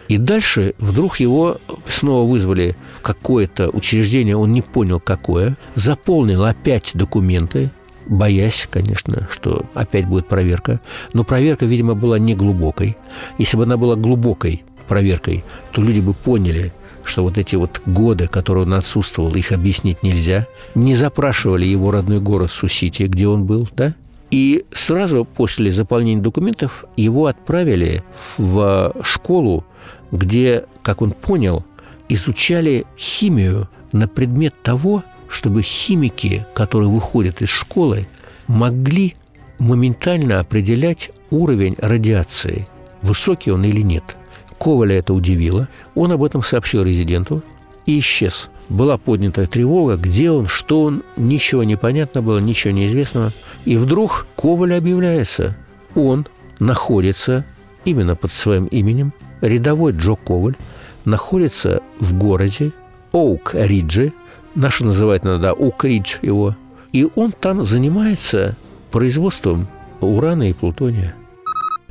И 0.08 0.18
дальше 0.18 0.74
вдруг 0.78 1.20
его 1.20 1.58
снова 1.88 2.28
вызвали 2.28 2.74
в 2.98 3.00
какое-то 3.00 3.70
учреждение, 3.70 4.36
он 4.36 4.52
не 4.52 4.62
понял 4.62 5.00
какое, 5.00 5.56
заполнил 5.74 6.44
опять 6.44 6.90
документы, 6.94 7.70
боясь, 8.06 8.68
конечно, 8.70 9.28
что 9.30 9.64
опять 9.74 10.06
будет 10.06 10.28
проверка. 10.28 10.80
Но 11.12 11.24
проверка, 11.24 11.64
видимо, 11.64 11.94
была 11.94 12.18
не 12.18 12.34
глубокой. 12.34 12.96
Если 13.38 13.56
бы 13.56 13.62
она 13.62 13.76
была 13.76 13.96
глубокой 13.96 14.62
проверкой, 14.88 15.42
то 15.72 15.80
люди 15.80 16.00
бы 16.00 16.12
поняли, 16.12 16.72
что 17.02 17.22
вот 17.22 17.38
эти 17.38 17.56
вот 17.56 17.80
годы, 17.86 18.26
которые 18.26 18.64
он 18.64 18.74
отсутствовал, 18.74 19.34
их 19.34 19.52
объяснить 19.52 20.02
нельзя. 20.02 20.46
Не 20.74 20.94
запрашивали 20.94 21.64
его 21.64 21.90
родной 21.90 22.20
город 22.20 22.50
Сусити, 22.50 23.04
где 23.04 23.26
он 23.26 23.44
был, 23.44 23.68
да? 23.74 23.94
И 24.30 24.64
сразу 24.72 25.24
после 25.24 25.70
заполнения 25.70 26.20
документов 26.20 26.84
его 26.96 27.26
отправили 27.26 28.02
в 28.36 28.92
школу 29.02 29.64
где, 30.10 30.64
как 30.82 31.02
он 31.02 31.12
понял, 31.12 31.64
изучали 32.08 32.86
химию 32.96 33.68
на 33.92 34.08
предмет 34.08 34.54
того, 34.62 35.02
чтобы 35.28 35.62
химики, 35.62 36.46
которые 36.54 36.88
выходят 36.88 37.42
из 37.42 37.48
школы, 37.48 38.06
могли 38.46 39.14
моментально 39.58 40.40
определять 40.40 41.10
уровень 41.30 41.76
радиации, 41.78 42.66
высокий 43.02 43.50
он 43.50 43.64
или 43.64 43.80
нет. 43.80 44.16
Коваля 44.58 44.98
это 44.98 45.12
удивило. 45.12 45.68
Он 45.94 46.12
об 46.12 46.22
этом 46.22 46.42
сообщил 46.42 46.82
резиденту 46.82 47.42
и 47.86 47.98
исчез. 47.98 48.50
Была 48.68 48.96
поднята 48.96 49.46
тревога, 49.46 49.96
где 49.96 50.30
он, 50.30 50.46
что 50.46 50.82
он, 50.82 51.02
ничего 51.16 51.64
не 51.64 51.76
понятно 51.76 52.22
было, 52.22 52.38
ничего 52.38 52.72
неизвестного. 52.72 53.32
И 53.64 53.76
вдруг 53.76 54.26
Коваль 54.36 54.74
объявляется. 54.74 55.56
Он 55.94 56.26
находится 56.60 57.44
именно 57.84 58.16
под 58.16 58.32
своим 58.32 58.66
именем 58.66 59.12
рядовой 59.46 59.92
Джо 59.92 60.14
Коваль 60.14 60.56
находится 61.04 61.82
в 62.00 62.14
городе 62.14 62.72
Оук-Риджи, 63.12 64.12
наши 64.54 64.84
называют 64.84 65.24
иногда 65.24 65.52
Оук-Ридж 65.52 66.18
его, 66.22 66.56
и 66.92 67.08
он 67.14 67.32
там 67.32 67.62
занимается 67.64 68.56
производством 68.90 69.66
урана 70.00 70.48
и 70.48 70.52
плутония. 70.52 71.14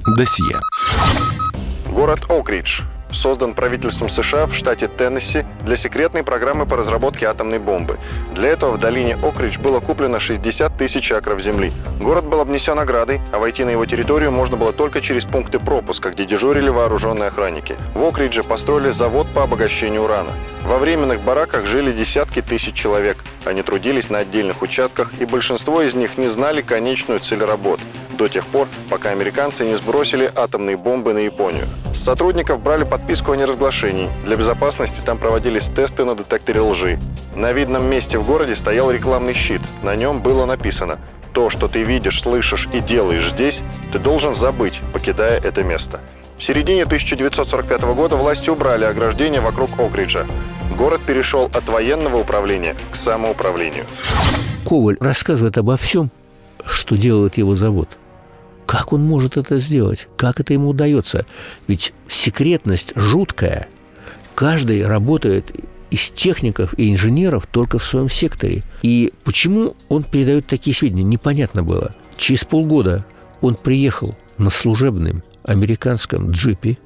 Досье. 0.06 0.60
Город 1.94 2.22
Оукридж 2.30 2.82
создан 3.14 3.54
правительством 3.54 4.10
США 4.10 4.46
в 4.46 4.56
штате 4.56 4.88
Теннесси 4.88 5.46
для 5.62 5.76
секретной 5.76 6.24
программы 6.24 6.66
по 6.66 6.76
разработке 6.76 7.28
атомной 7.28 7.60
бомбы. 7.60 7.98
Для 8.34 8.50
этого 8.50 8.72
в 8.72 8.80
долине 8.80 9.16
Окридж 9.16 9.60
было 9.60 9.80
куплено 9.80 10.20
60 10.20 10.78
тысяч 10.78 11.12
акров 11.12 11.42
земли. 11.42 11.72
Город 12.00 12.28
был 12.28 12.42
обнесен 12.42 12.78
оградой, 12.80 13.22
а 13.32 13.40
войти 13.40 13.64
на 13.64 13.70
его 13.70 13.86
территорию 13.86 14.32
можно 14.32 14.58
было 14.58 14.74
только 14.74 15.02
через 15.02 15.26
пункты 15.26 15.60
пропуска, 15.60 16.10
где 16.10 16.26
дежурили 16.26 16.70
вооруженные 16.70 17.28
охранники. 17.28 17.76
В 17.94 18.04
Окридже 18.04 18.44
построили 18.44 18.90
завод 18.90 19.28
по 19.34 19.44
обогащению 19.44 20.04
урана. 20.04 20.32
Во 20.64 20.78
временных 20.78 21.22
бараках 21.22 21.66
жили 21.66 21.92
десятки 21.92 22.42
тысяч 22.42 22.74
человек. 22.74 23.18
Они 23.46 23.62
трудились 23.62 24.10
на 24.10 24.20
отдельных 24.20 24.62
участках, 24.62 25.14
и 25.20 25.26
большинство 25.26 25.82
из 25.82 25.94
них 25.94 26.18
не 26.18 26.28
знали 26.28 26.62
конечную 26.62 27.20
цель 27.20 27.44
работ 27.44 27.80
до 28.14 28.28
тех 28.28 28.46
пор, 28.48 28.68
пока 28.90 29.10
американцы 29.10 29.66
не 29.66 29.76
сбросили 29.76 30.32
атомные 30.36 30.78
бомбы 30.78 31.14
на 31.14 31.20
Японию. 31.20 31.66
С 31.94 32.00
сотрудников 32.00 32.62
брали 32.62 32.84
подписку 32.84 33.34
о 33.34 33.36
неразглашении. 33.36 34.10
Для 34.26 34.36
безопасности 34.36 35.04
там 35.06 35.18
проводились 35.18 35.70
тесты 35.70 36.06
на 36.06 36.16
детекторе 36.16 36.62
лжи. 36.62 37.00
На 37.36 37.52
видном 37.52 37.86
месте 37.86 38.18
в 38.18 38.26
городе 38.26 38.56
стоял 38.56 38.92
рекламный 38.92 39.34
щит. 39.34 39.62
На 39.84 39.96
нем 39.96 40.22
было 40.22 40.46
написано 40.46 41.00
«То, 41.34 41.50
что 41.50 41.68
ты 41.68 41.84
видишь, 41.84 42.22
слышишь 42.22 42.68
и 42.74 42.80
делаешь 42.80 43.30
здесь, 43.30 43.64
ты 43.92 44.00
должен 44.00 44.34
забыть, 44.34 44.82
покидая 44.94 45.40
это 45.40 45.64
место». 45.64 46.00
В 46.38 46.44
середине 46.44 46.84
1945 46.84 47.82
года 47.96 48.16
власти 48.16 48.50
убрали 48.50 48.86
ограждение 48.86 49.40
вокруг 49.40 49.80
Окриджа. 49.80 50.26
Город 50.76 51.02
перешел 51.06 51.46
от 51.54 51.70
военного 51.70 52.18
управления 52.18 52.76
к 52.92 52.96
самоуправлению. 52.96 53.86
Коваль 54.66 54.98
рассказывает 55.00 55.58
обо 55.58 55.78
всем, 55.78 56.10
что 56.66 56.98
делает 56.98 57.38
его 57.38 57.56
завод– 57.56 57.90
как 58.74 58.92
он 58.92 59.04
может 59.04 59.38
это 59.38 59.60
сделать? 59.60 60.08
Как 60.18 60.40
это 60.40 60.52
ему 60.54 60.70
удается? 60.70 61.28
Ведь 61.68 61.94
секретность 62.08 62.94
жуткая. 62.96 63.68
Каждый 64.34 64.84
работает 64.88 65.52
из 65.92 66.10
техников 66.10 66.74
и 66.80 66.92
инженеров 66.92 67.46
только 67.46 67.78
в 67.78 67.86
своем 67.86 68.10
секторе. 68.10 68.64
И 68.82 69.14
почему 69.26 69.76
он 69.90 70.02
передает 70.02 70.48
такие 70.48 70.76
сведения, 70.76 71.04
непонятно 71.04 71.62
было. 71.62 71.94
Через 72.18 72.46
полгода 72.46 73.06
он 73.42 73.54
приехал 73.54 74.18
на 74.40 74.50
служебном 74.50 75.22
американском 75.44 76.32
джипе 76.32 76.80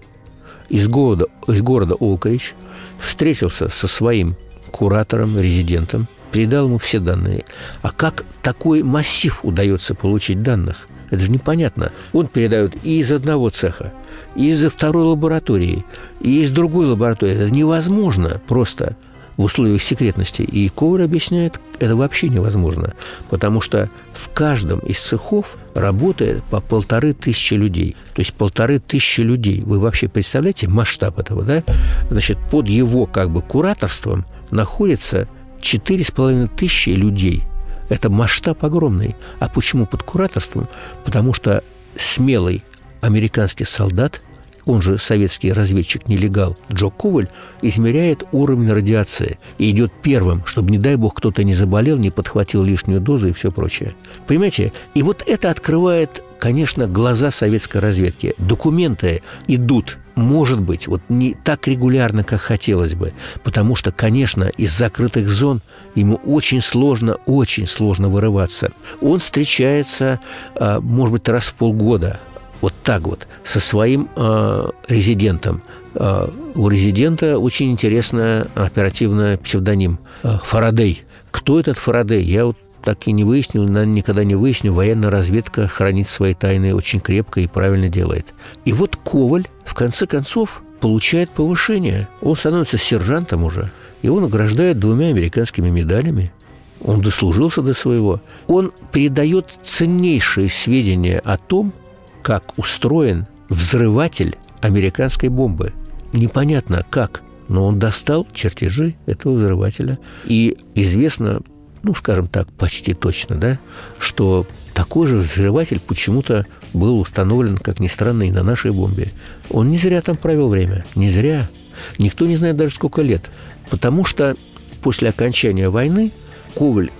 из 0.67 0.89
города, 0.89 1.27
из 1.47 1.61
города 1.61 1.95
Олкрич, 1.97 2.53
встретился 2.99 3.69
со 3.69 3.87
своим 3.87 4.35
куратором, 4.71 5.39
резидентом, 5.39 6.09
передал 6.31 6.65
ему 6.65 6.77
все 6.77 6.99
данные. 6.99 7.45
А 7.81 7.91
как 7.91 8.25
такой 8.41 8.83
массив 8.83 9.39
удается 9.43 9.95
получить 9.95 10.39
данных– 10.39 10.87
это 11.09 11.21
же 11.21 11.31
непонятно. 11.31 11.91
Он 12.13 12.27
передает 12.27 12.75
и 12.83 12.99
из 12.99 13.11
одного 13.11 13.49
цеха, 13.49 13.93
и 14.35 14.49
из 14.49 14.63
второй 14.65 15.03
лаборатории, 15.03 15.85
и 16.19 16.41
из 16.41 16.51
другой 16.51 16.87
лаборатории. 16.87 17.33
Это 17.33 17.51
невозможно 17.51 18.41
просто 18.47 18.95
в 19.37 19.43
условиях 19.43 19.81
секретности. 19.81 20.41
И 20.41 20.67
Коваль 20.69 21.03
объясняет, 21.03 21.61
это 21.79 21.95
вообще 21.95 22.27
невозможно, 22.27 22.93
потому 23.29 23.61
что 23.61 23.89
в 24.13 24.29
каждом 24.29 24.79
из 24.79 24.99
цехов 24.99 25.57
работает 25.75 26.43
по 26.45 26.59
полторы 26.59 27.13
тысячи 27.13 27.53
людей. 27.53 27.95
То 28.15 28.21
есть 28.21 28.33
полторы 28.33 28.79
тысячи 28.79 29.21
людей. 29.21 29.61
Вы 29.61 29.79
вообще 29.79 30.07
представляете 30.07 30.67
масштаб 30.67 31.19
этого, 31.19 31.43
да? 31.43 31.63
Значит, 32.09 32.39
под 32.49 32.67
его 32.67 33.05
как 33.05 33.29
бы 33.29 33.41
кураторством 33.41 34.25
находится 34.49 35.27
четыре 35.61 36.03
с 36.03 36.11
половиной 36.11 36.47
тысячи 36.47 36.89
людей– 36.89 37.43
это 37.89 38.09
масштаб 38.09 38.63
огромный. 38.65 39.15
А 39.39 39.47
почему 39.47 39.85
под 39.85 40.03
кураторством? 40.03 40.67
Потому 41.05 41.33
что 41.33 41.63
смелый 41.95 42.63
американский 43.01 43.63
солдат, 43.63 44.21
он 44.65 44.81
же 44.81 44.97
советский 44.97 45.53
разведчик-нелегал 45.53 46.57
Джо 46.71 46.89
Коваль, 46.89 47.29
измеряет 47.61 48.25
уровень 48.33 48.71
радиации 48.71 49.39
и 49.57 49.71
идет 49.71 49.93
первым, 50.01 50.45
чтобы, 50.45 50.71
не 50.71 50.77
дай 50.77 50.97
бог, 50.97 51.15
кто-то 51.15 51.43
не 51.45 51.53
заболел, 51.53 51.97
не 51.97 52.11
подхватил 52.11 52.63
лишнюю 52.63 52.99
дозу 52.99 53.29
и 53.29 53.33
все 53.33 53.51
прочее. 53.51 53.95
Понимаете? 54.27 54.73
И 54.93 55.03
вот 55.03 55.23
это 55.25 55.49
открывает, 55.49 56.21
конечно, 56.39 56.87
глаза 56.87 57.31
советской 57.31 57.77
разведки. 57.77 58.35
Документы 58.37 59.21
идут 59.47 59.97
может 60.17 60.59
быть, 60.59 60.87
вот 60.87 61.01
не 61.09 61.35
так 61.35 61.67
регулярно, 61.67 62.23
как 62.23 62.41
хотелось 62.41 62.95
бы, 62.95 63.13
потому 63.43 63.75
что, 63.75 63.91
конечно, 63.91 64.45
из 64.57 64.75
закрытых 64.75 65.29
зон 65.29 65.61
ему 65.95 66.15
очень 66.15 66.59
сложно, 66.59 67.17
очень 67.25 67.67
сложно 67.67 68.09
вырываться. 68.09 68.71
Он 68.99 69.19
встречается, 69.19 70.19
а, 70.55 70.81
может 70.81 71.13
быть, 71.13 71.29
раз 71.29 71.45
в 71.45 71.53
полгода, 71.53 72.19
вот 72.59 72.73
так 72.83 73.03
вот, 73.03 73.27
со 73.43 73.59
своим 73.59 74.09
э, 74.15 74.69
резидентом. 74.87 75.61
Э, 75.93 76.27
у 76.55 76.67
резидента 76.69 77.37
очень 77.37 77.71
интересный 77.71 78.41
оперативный 78.55 79.37
псевдоним 79.37 79.99
Фарадей. 80.23 81.03
Кто 81.29 81.59
этот 81.59 81.77
Фарадей? 81.77 82.23
Я 82.23 82.47
вот 82.47 82.57
так 82.87 83.05
и 83.05 83.11
не 83.11 83.25
выяснил, 83.25 83.63
наверное, 83.63 83.95
никогда 83.95 84.23
не 84.23 84.35
выясню. 84.35 84.71
Военная 84.71 85.09
разведка 85.09 85.67
хранит 85.67 86.07
свои 86.07 86.33
тайны 86.33 86.73
очень 86.73 87.01
крепко 87.01 87.41
и 87.41 87.47
правильно 87.47 87.89
делает. 87.89 88.33
И 88.63 88.71
вот 88.71 88.95
Коваль, 88.95 89.45
в 89.65 89.73
конце 89.73 90.07
концов, 90.07 90.63
получает 90.79 91.29
повышение. 91.31 92.07
Он 92.21 92.37
становится 92.37 92.77
сержантом 92.77 93.43
уже. 93.43 93.73
Его 94.03 94.21
награждают 94.21 94.79
двумя 94.79 95.07
американскими 95.07 95.69
медалями. 95.69 96.31
Он 96.79 97.01
дослужился 97.01 97.61
до 97.61 97.73
своего. 97.73 98.21
Он 98.47 98.71
передает 98.93 99.47
ценнейшие 99.63 100.47
сведения 100.47 101.19
о 101.19 101.35
том, 101.35 101.73
как 102.21 102.57
устроен 102.57 103.27
взрыватель 103.49 104.37
американской 104.61 105.27
бомбы. 105.27 105.73
Непонятно 106.13 106.85
как, 106.89 107.21
но 107.49 107.65
он 107.65 107.79
достал 107.79 108.25
чертежи 108.33 108.95
этого 109.07 109.33
взрывателя. 109.33 109.99
И 110.23 110.57
известно, 110.73 111.41
ну, 111.83 111.93
скажем 111.95 112.27
так, 112.27 112.51
почти 112.53 112.93
точно, 112.93 113.35
да, 113.37 113.59
что 113.99 114.45
такой 114.73 115.07
же 115.07 115.17
взрыватель 115.17 115.79
почему-то 115.79 116.45
был 116.73 116.99
установлен, 116.99 117.57
как 117.57 117.79
ни 117.79 117.87
странно, 117.87 118.23
и 118.23 118.31
на 118.31 118.43
нашей 118.43 118.71
бомбе. 118.71 119.11
Он 119.49 119.69
не 119.69 119.77
зря 119.77 120.01
там 120.01 120.17
провел 120.17 120.49
время, 120.49 120.85
не 120.95 121.09
зря. 121.09 121.49
Никто 121.97 122.25
не 122.25 122.35
знает 122.35 122.57
даже 122.57 122.75
сколько 122.75 123.01
лет. 123.01 123.23
Потому 123.69 124.05
что 124.05 124.35
после 124.81 125.09
окончания 125.09 125.69
войны 125.69 126.11
Коваль 126.55 126.91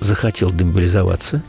захотел 0.00 0.52
демобилизоваться 0.52 1.42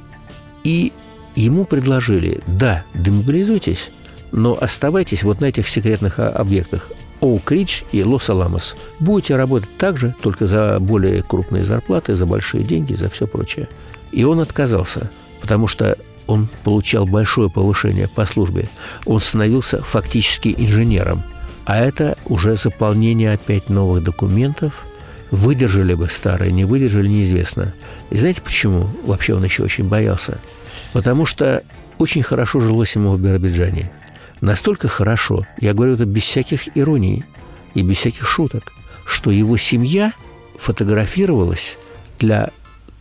и 0.64 0.92
ему 1.36 1.66
предложили, 1.66 2.42
да, 2.48 2.84
демобилизуйтесь, 2.94 3.92
но 4.32 4.58
оставайтесь 4.60 5.24
вот 5.24 5.42
на 5.42 5.46
этих 5.46 5.68
секретных 5.68 6.20
объектах 6.20 6.90
Оук-Ридж 7.26 7.84
и 7.92 8.04
Лос-Аламос. 8.04 8.76
Будете 9.00 9.36
работать 9.36 9.70
так 9.78 9.98
же, 9.98 10.16
только 10.22 10.48
за 10.48 10.78
более 10.80 11.22
крупные 11.22 11.64
зарплаты, 11.64 12.16
за 12.16 12.26
большие 12.26 12.64
деньги, 12.64 12.94
за 12.94 13.10
все 13.10 13.28
прочее. 13.28 13.68
И 14.12 14.24
он 14.24 14.40
отказался, 14.40 15.10
потому 15.42 15.68
что 15.68 15.98
он 16.28 16.48
получал 16.64 17.06
большое 17.06 17.50
повышение 17.50 18.08
по 18.08 18.26
службе. 18.26 18.70
Он 19.06 19.20
становился 19.20 19.82
фактически 19.82 20.54
инженером. 20.58 21.24
А 21.66 21.78
это 21.78 22.18
уже 22.26 22.56
заполнение 22.58 23.34
опять 23.34 23.70
новых 23.70 24.04
документов. 24.04 24.86
Выдержали 25.32 25.96
бы 25.96 26.08
старые, 26.10 26.52
не 26.52 26.66
выдержали, 26.66 27.08
неизвестно. 27.08 27.74
И 28.12 28.18
знаете 28.18 28.42
почему? 28.42 28.88
Вообще 29.04 29.34
он 29.34 29.44
еще 29.44 29.64
очень 29.64 29.88
боялся 29.88 30.40
потому 30.96 31.26
что 31.26 31.62
очень 31.98 32.24
хорошо 32.24 32.62
жилось 32.62 32.96
ему 32.96 33.12
в 33.12 33.20
Биробиджане. 33.20 33.92
Настолько 34.46 34.88
хорошо, 34.88 35.48
я 35.60 35.74
говорю 35.74 35.96
это 35.96 36.06
без 36.06 36.22
всяких 36.22 36.78
ироний 36.78 37.26
и 37.74 37.82
без 37.82 37.98
всяких 37.98 38.28
шуток, 38.28 38.74
что 39.04 39.32
его 39.32 39.58
семья 39.58 40.14
фотографировалась 40.60 41.80
для 42.20 42.52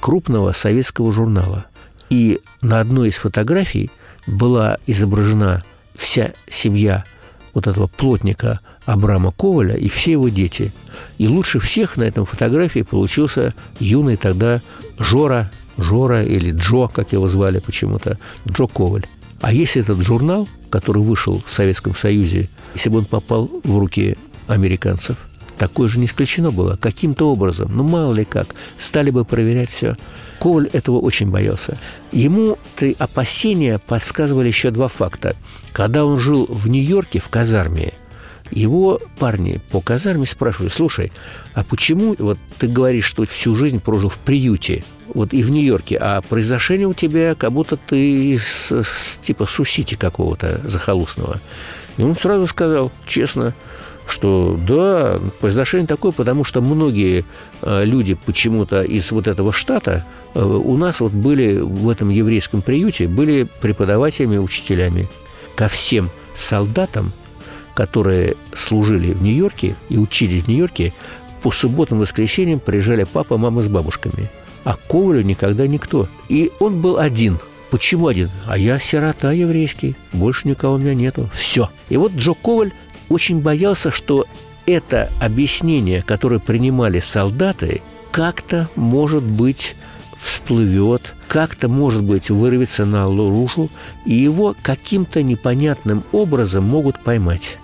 крупного 0.01 0.53
советского 0.53 1.13
журнала. 1.13 1.67
И 2.09 2.41
на 2.63 2.81
одной 2.81 3.11
из 3.11 3.17
фотографий 3.17 3.91
была 4.27 4.79
изображена 4.87 5.63
вся 5.95 6.33
семья 6.49 7.05
вот 7.53 7.67
этого 7.67 7.89
плотника 7.89 8.61
Абрама 8.87 9.31
Коваля 9.31 9.77
и 9.77 9.91
все 9.91 10.13
его 10.13 10.31
дети. 10.31 10.73
И 11.19 11.29
лучше 11.29 11.61
всех 11.61 11.99
на 11.99 12.05
этом 12.05 12.25
фотографии 12.25 12.81
получился 12.81 13.53
юный 13.79 14.17
тогда 14.17 14.63
Жора 14.99 15.51
Жора 15.77 16.23
или 16.25 16.53
Джо, 16.53 16.89
как 16.89 17.13
его 17.13 17.29
звали 17.29 17.59
почему-то, 17.59 18.19
Джо 18.49 18.67
Коваль. 18.67 19.05
А 19.45 19.53
если 19.53 19.83
этот 19.83 20.01
журнал, 20.01 20.49
который 20.71 21.03
вышел 21.03 21.43
в 21.45 21.53
Советском 21.53 21.95
Союзе, 21.95 22.49
если 22.75 22.89
бы 22.89 23.01
он 23.01 23.05
попал 23.05 23.51
в 23.63 23.79
руки 23.79 24.17
американцев, 24.47 25.19
такое 25.59 25.87
же 25.87 25.99
не 25.99 26.07
исключено 26.07 26.51
было. 26.51 26.77
Каким-то 26.77 27.31
образом, 27.31 27.71
ну 27.75 27.85
мало 27.85 28.15
ли 28.15 28.25
как, 28.25 28.55
стали 28.79 29.11
бы 29.11 29.27
проверять 29.27 29.69
все. 29.69 29.99
Коваль 30.41 30.71
этого 30.73 30.99
очень 30.99 31.31
боялся. 31.31 31.77
Ему 32.11 32.57
ты 32.77 32.97
опасения 32.99 33.79
подсказывали 33.79 34.49
еще 34.49 34.71
два 34.71 34.89
факта. 34.89 35.37
Когда 35.75 36.07
он 36.07 36.19
жил 36.21 36.47
в 36.49 36.67
Нью-Йорке 36.69 37.19
в 37.19 37.29
казарме, 37.29 37.93
его 38.55 39.01
парни 39.19 39.61
по 39.71 39.81
казарме 39.81 40.27
спрашивали, 40.27 40.69
слушай, 40.69 41.13
а 41.55 41.65
почему 41.65 42.15
вот 42.19 42.39
ты 42.59 42.69
говоришь, 42.69 43.05
что 43.05 43.27
всю 43.27 43.57
жизнь 43.57 43.81
прожил 43.81 44.09
в 44.09 44.19
приюте, 44.19 44.85
вот 45.13 45.33
и 45.33 45.43
в 45.43 45.51
Нью-Йорке, 45.51 45.99
а 46.01 46.23
произошение 46.23 46.87
у 46.87 46.95
тебя, 46.95 47.35
как 47.35 47.53
будто 47.53 47.77
ты 47.77 48.33
из, 48.33 48.73
типа 49.23 49.47
Сусити 49.47 49.95
какого-то 49.95 50.61
захолустного. 50.65 51.41
И 51.97 52.03
он 52.03 52.17
сразу 52.17 52.47
сказал, 52.47 52.91
честно, 53.07 53.55
что 54.07 54.59
да, 54.67 55.21
произошение 55.41 55.87
такое, 55.87 56.13
потому 56.13 56.45
что 56.45 56.61
многие 56.61 57.25
э, 57.63 57.85
люди 57.85 58.15
почему-то 58.15 58.83
из 58.83 59.11
вот 59.13 59.29
этого 59.29 59.53
штата 59.53 60.05
э, 60.35 60.43
у 60.43 60.77
нас 60.77 61.01
вот 61.01 61.13
были 61.13 61.59
в 61.59 61.89
этом 61.89 62.11
еврейском 62.11 62.63
приюте, 62.63 63.09
были 63.09 63.49
преподавателями, 63.61 64.37
учителями. 64.37 65.09
Ко 65.57 65.69
всем 65.69 66.11
солдатам, 66.35 67.13
которые 67.75 68.37
служили 68.55 69.13
в 69.13 69.23
Нью-Йорке 69.23 69.77
и 69.89 69.99
учились 69.99 70.45
в 70.45 70.49
Нью-Йорке, 70.49 70.93
по 71.43 71.51
субботам 71.51 71.99
и 71.99 72.01
воскресеньям 72.03 72.61
приезжали 72.61 73.05
папа, 73.05 73.37
мама 73.37 73.63
с 73.63 73.69
бабушками– 73.69 74.31
а 74.65 74.77
Ковалю 74.89 75.23
никогда 75.23 75.67
никто. 75.67 76.09
И 76.29 76.51
он 76.59 76.81
был 76.81 76.99
один. 76.99 77.39
Почему 77.71 78.09
один? 78.09 78.31
А 78.47 78.57
я 78.57 78.79
сирота 78.79 79.33
еврейский, 79.33 79.95
больше 80.13 80.49
никого 80.49 80.75
у 80.75 80.79
меня 80.79 80.95
нету. 80.95 81.29
Все. 81.33 81.71
И 81.89 81.97
вот 81.97 82.13
Джо 82.13 82.33
Коваль 82.35 82.73
очень 83.09 83.41
боялся, 83.41 83.91
что 83.91 84.27
это 84.67 85.11
объяснение, 85.21 86.03
которое 86.03 86.41
принимали 86.41 86.99
солдаты, 86.99 87.83
как-то, 88.11 88.69
может 88.77 89.25
быть, 89.25 89.77
всплывет, 90.17 91.15
как-то, 91.29 91.69
может 91.69 92.03
быть, 92.03 92.31
вырвется 92.31 92.87
на 92.87 93.07
лурушу, 93.07 93.69
и 94.07 94.15
его 94.15 94.57
каким-то 94.63 95.23
непонятным 95.23 96.05
образом 96.13 96.65
могут 96.65 97.03
поймать. 97.03 97.59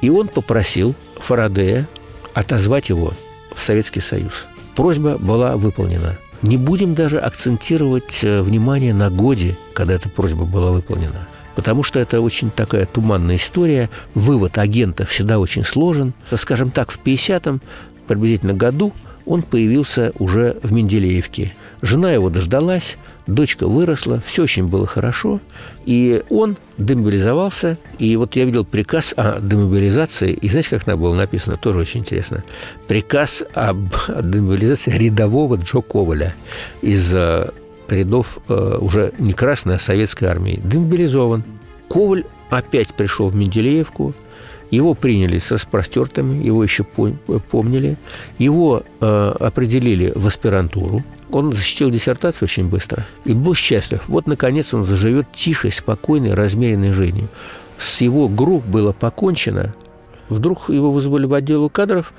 И 0.00 0.10
он 0.10 0.28
попросил 0.28 0.94
Фарадея 1.18 1.88
отозвать 2.34 2.88
его 2.88 3.12
в 3.54 3.60
Советский 3.60 4.00
Союз. 4.00 4.46
Просьба 4.74 5.18
была 5.18 5.56
выполнена– 5.56 6.16
не 6.42 6.56
будем 6.56 6.94
даже 6.94 7.18
акцентировать 7.18 8.20
э, 8.22 8.40
внимание 8.40 8.94
на 8.94 9.10
годе, 9.10 9.56
когда 9.74 9.94
эта 9.94 10.08
просьба 10.08 10.44
была 10.44 10.70
выполнена. 10.70 11.28
Потому 11.54 11.82
что 11.82 11.98
это 11.98 12.20
очень 12.20 12.50
такая 12.50 12.86
туманная 12.86 13.36
история. 13.36 13.90
Вывод 14.14 14.56
агента 14.56 15.04
всегда 15.04 15.38
очень 15.38 15.64
сложен. 15.64 16.14
Скажем 16.34 16.70
так, 16.70 16.90
в 16.90 17.00
50-м 17.02 17.60
приблизительно 18.06 18.54
году 18.54 18.94
он 19.26 19.42
появился 19.42 20.12
уже 20.18 20.56
в 20.62 20.72
Менделеевке. 20.72 21.52
Жена 21.82 22.12
его 22.12 22.28
дождалась, 22.28 22.98
дочка 23.26 23.66
выросла, 23.66 24.22
все 24.26 24.42
очень 24.42 24.68
было 24.68 24.86
хорошо, 24.86 25.40
и 25.86 26.22
он 26.28 26.58
демобилизовался, 26.76 27.78
и 27.98 28.16
вот 28.16 28.36
я 28.36 28.44
видел 28.44 28.66
приказ 28.66 29.14
о 29.16 29.40
демобилизации, 29.40 30.32
и 30.32 30.48
знаете, 30.48 30.70
как 30.70 30.84
там 30.84 31.00
было 31.00 31.14
написано, 31.14 31.56
тоже 31.56 31.78
очень 31.78 32.00
интересно, 32.00 32.44
приказ 32.86 33.44
об 33.54 33.94
демобилизации 34.08 34.90
рядового 34.90 35.56
Джо 35.56 35.80
Коваля 35.80 36.34
из 36.82 37.14
э, 37.14 37.48
рядов 37.88 38.38
э, 38.48 38.78
уже 38.78 39.12
не 39.18 39.32
Красной, 39.32 39.76
а 39.76 39.78
Советской 39.78 40.26
армии. 40.26 40.60
Демобилизован. 40.62 41.44
Коваль 41.88 42.24
опять 42.50 42.94
пришел 42.94 43.28
в 43.28 43.34
Менделеевку, 43.34 44.14
его 44.70 44.94
приняли 44.94 45.38
с 45.38 45.50
распростертыми, 45.50 46.42
его 46.44 46.62
еще 46.62 46.84
помнили. 46.84 47.98
Его 48.38 48.82
э, 49.00 49.34
определили 49.40 50.12
в 50.14 50.26
аспирантуру. 50.26 51.04
Он 51.30 51.52
защитил 51.52 51.90
диссертацию 51.90 52.46
очень 52.46 52.68
быстро 52.68 53.06
и 53.24 53.32
был 53.32 53.54
счастлив. 53.54 54.02
Вот, 54.08 54.26
наконец, 54.26 54.74
он 54.74 54.84
заживет 54.84 55.26
тихой, 55.32 55.72
спокойной, 55.72 56.34
размеренной 56.34 56.92
жизнью. 56.92 57.28
С 57.78 58.00
его 58.00 58.28
групп 58.28 58.64
было 58.64 58.92
покончено. 58.92 59.74
Вдруг 60.28 60.68
его 60.68 60.92
вызвали 60.92 61.26
в 61.26 61.34
отделу 61.34 61.68
кадров, 61.68 62.12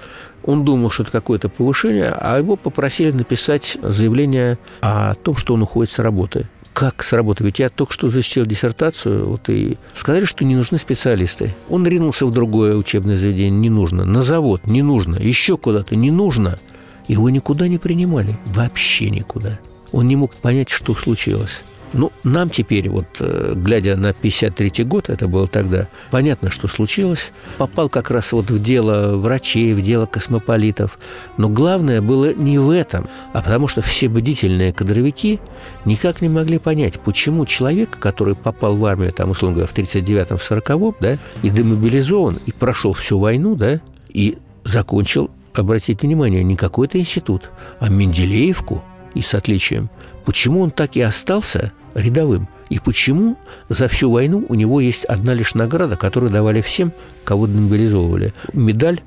он 0.43 0.65
думал, 0.65 0.89
что 0.89 1.03
это 1.03 1.11
какое-то 1.11 1.49
повышение, 1.49 2.13
а 2.15 2.37
его 2.37 2.55
попросили 2.55 3.11
написать 3.11 3.77
заявление 3.81 4.57
о 4.81 5.13
том, 5.15 5.35
что 5.35 5.53
он 5.53 5.61
уходит 5.61 5.91
с 5.91 5.99
работы. 5.99 6.47
Как 6.73 7.03
сработать? 7.03 7.59
Я 7.59 7.69
только 7.69 7.93
что 7.93 8.09
защитил 8.09 8.45
диссертацию, 8.45 9.25
вот 9.25 9.49
и 9.49 9.77
сказали, 9.95 10.25
что 10.25 10.45
не 10.45 10.55
нужны 10.55 10.77
специалисты. 10.77 11.53
Он 11.69 11.85
ринулся 11.85 12.25
в 12.25 12.31
другое 12.31 12.75
учебное 12.75 13.15
заведение, 13.15 13.59
не 13.59 13.69
нужно. 13.69 14.05
На 14.05 14.21
завод 14.21 14.67
не 14.67 14.81
нужно, 14.81 15.15
еще 15.15 15.57
куда-то 15.57 15.95
не 15.95 16.11
нужно. 16.11 16.59
Его 17.07 17.29
никуда 17.29 17.67
не 17.67 17.77
принимали, 17.77 18.37
вообще 18.45 19.09
никуда. 19.09 19.59
Он 19.91 20.07
не 20.07 20.15
мог 20.15 20.33
понять, 20.35 20.69
что 20.69 20.95
случилось. 20.95 21.63
Ну, 21.93 22.11
нам 22.23 22.49
теперь, 22.49 22.89
вот, 22.89 23.05
э, 23.19 23.53
глядя 23.55 23.97
на 23.97 24.13
53 24.13 24.83
год, 24.85 25.09
это 25.09 25.27
было 25.27 25.47
тогда, 25.47 25.87
понятно, 26.09 26.49
что 26.49 26.67
случилось. 26.67 27.31
Попал 27.57 27.89
как 27.89 28.11
раз 28.11 28.31
вот 28.31 28.49
в 28.49 28.61
дело 28.61 29.17
врачей, 29.17 29.73
в 29.73 29.81
дело 29.81 30.05
космополитов. 30.05 30.97
Но 31.37 31.49
главное 31.49 32.01
было 32.01 32.33
не 32.33 32.59
в 32.59 32.69
этом, 32.69 33.09
а 33.33 33.41
потому 33.41 33.67
что 33.67 33.81
все 33.81 34.07
бдительные 34.07 34.71
кадровики 34.71 35.39
никак 35.83 36.21
не 36.21 36.29
могли 36.29 36.59
понять, 36.59 36.99
почему 36.99 37.45
человек, 37.45 37.97
который 37.99 38.35
попал 38.35 38.75
в 38.77 38.85
армию, 38.85 39.11
там, 39.11 39.31
условно 39.31 39.57
говоря, 39.57 39.71
в 39.71 39.77
39-м, 39.77 40.37
в 40.37 40.51
40-м, 40.51 40.95
да, 41.01 41.17
и 41.41 41.49
демобилизован, 41.49 42.39
и 42.45 42.51
прошел 42.51 42.93
всю 42.93 43.19
войну, 43.19 43.55
да, 43.55 43.81
и 44.09 44.37
закончил, 44.63 45.29
обратите 45.53 46.07
внимание, 46.07 46.43
не 46.43 46.55
какой-то 46.55 46.97
институт, 46.97 47.51
а 47.79 47.89
Менделеевку, 47.89 48.83
и 49.15 49.21
с 49.21 49.33
отличием. 49.33 49.89
Почему 50.25 50.61
он 50.61 50.71
так 50.71 50.95
и 50.95 51.01
остался 51.01 51.71
рядовым. 51.93 52.47
И 52.69 52.79
почему 52.79 53.37
за 53.69 53.87
всю 53.87 54.11
войну 54.11 54.45
у 54.47 54.55
него 54.55 54.79
есть 54.79 55.05
одна 55.05 55.33
лишь 55.33 55.55
награда, 55.55 55.97
которую 55.97 56.31
давали 56.31 56.61
всем, 56.61 56.93
кого 57.23 57.47
демобилизовывали? 57.47 58.33
Медаль 58.53 59.01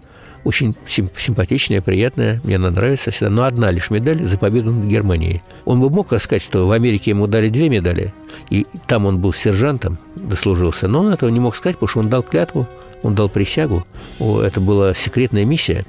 очень 0.45 0.77
симпатичная, 0.87 1.81
приятная, 1.81 2.41
мне 2.45 2.57
она 2.57 2.71
нравится 2.71 3.11
всегда, 3.11 3.31
но 3.31 3.45
одна 3.45 3.71
лишь 3.71 3.89
медаль 3.89 4.23
за 4.23 4.37
победу 4.37 4.73
над 4.73 4.85
Германией. 4.85 5.41
Он 5.65 5.81
бы 5.81 5.89
мог 5.89 6.09
сказать, 6.21 6.43
что 6.43 6.69
в 6.69 6.73
Америке 6.73 7.13
ему 7.13 7.27
дали 7.27 7.49
две 7.49 7.71
медали, 7.71 8.13
и 8.51 8.67
там 8.87 9.07
он 9.07 9.21
был 9.21 9.33
сержантом, 9.33 9.99
дослужился, 10.17 10.87
но 10.87 11.01
он 11.01 11.15
этого 11.15 11.31
не 11.31 11.41
мог 11.41 11.57
сказать, 11.57 11.77
потому 11.77 11.89
что 11.89 12.01
он 12.01 12.11
дал 12.11 12.23
клятву, 12.23 12.69
он 13.03 13.15
дал 13.15 13.31
присягу, 13.31 13.87
это 14.19 14.61
была 14.61 14.93
секретная 14.93 15.47
миссия. 15.47 15.87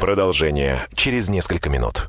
Продолжение 0.00 0.86
через 0.94 1.30
несколько 1.30 1.70
минут. 1.70 2.08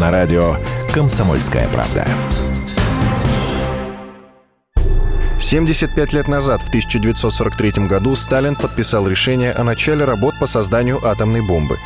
На 0.00 0.10
радио 0.10 0.56
«Комсомольская 0.94 1.68
правда». 1.68 2.06
75 5.38 6.12
лет 6.14 6.26
назад, 6.26 6.62
в 6.62 6.68
1943 6.68 7.86
году, 7.86 8.16
Сталин 8.16 8.56
подписал 8.56 9.06
решение 9.06 9.52
о 9.52 9.62
начале 9.62 10.06
работ 10.06 10.34
по 10.40 10.46
созданию 10.46 11.06
атомной 11.06 11.42
бомбы. 11.42 11.76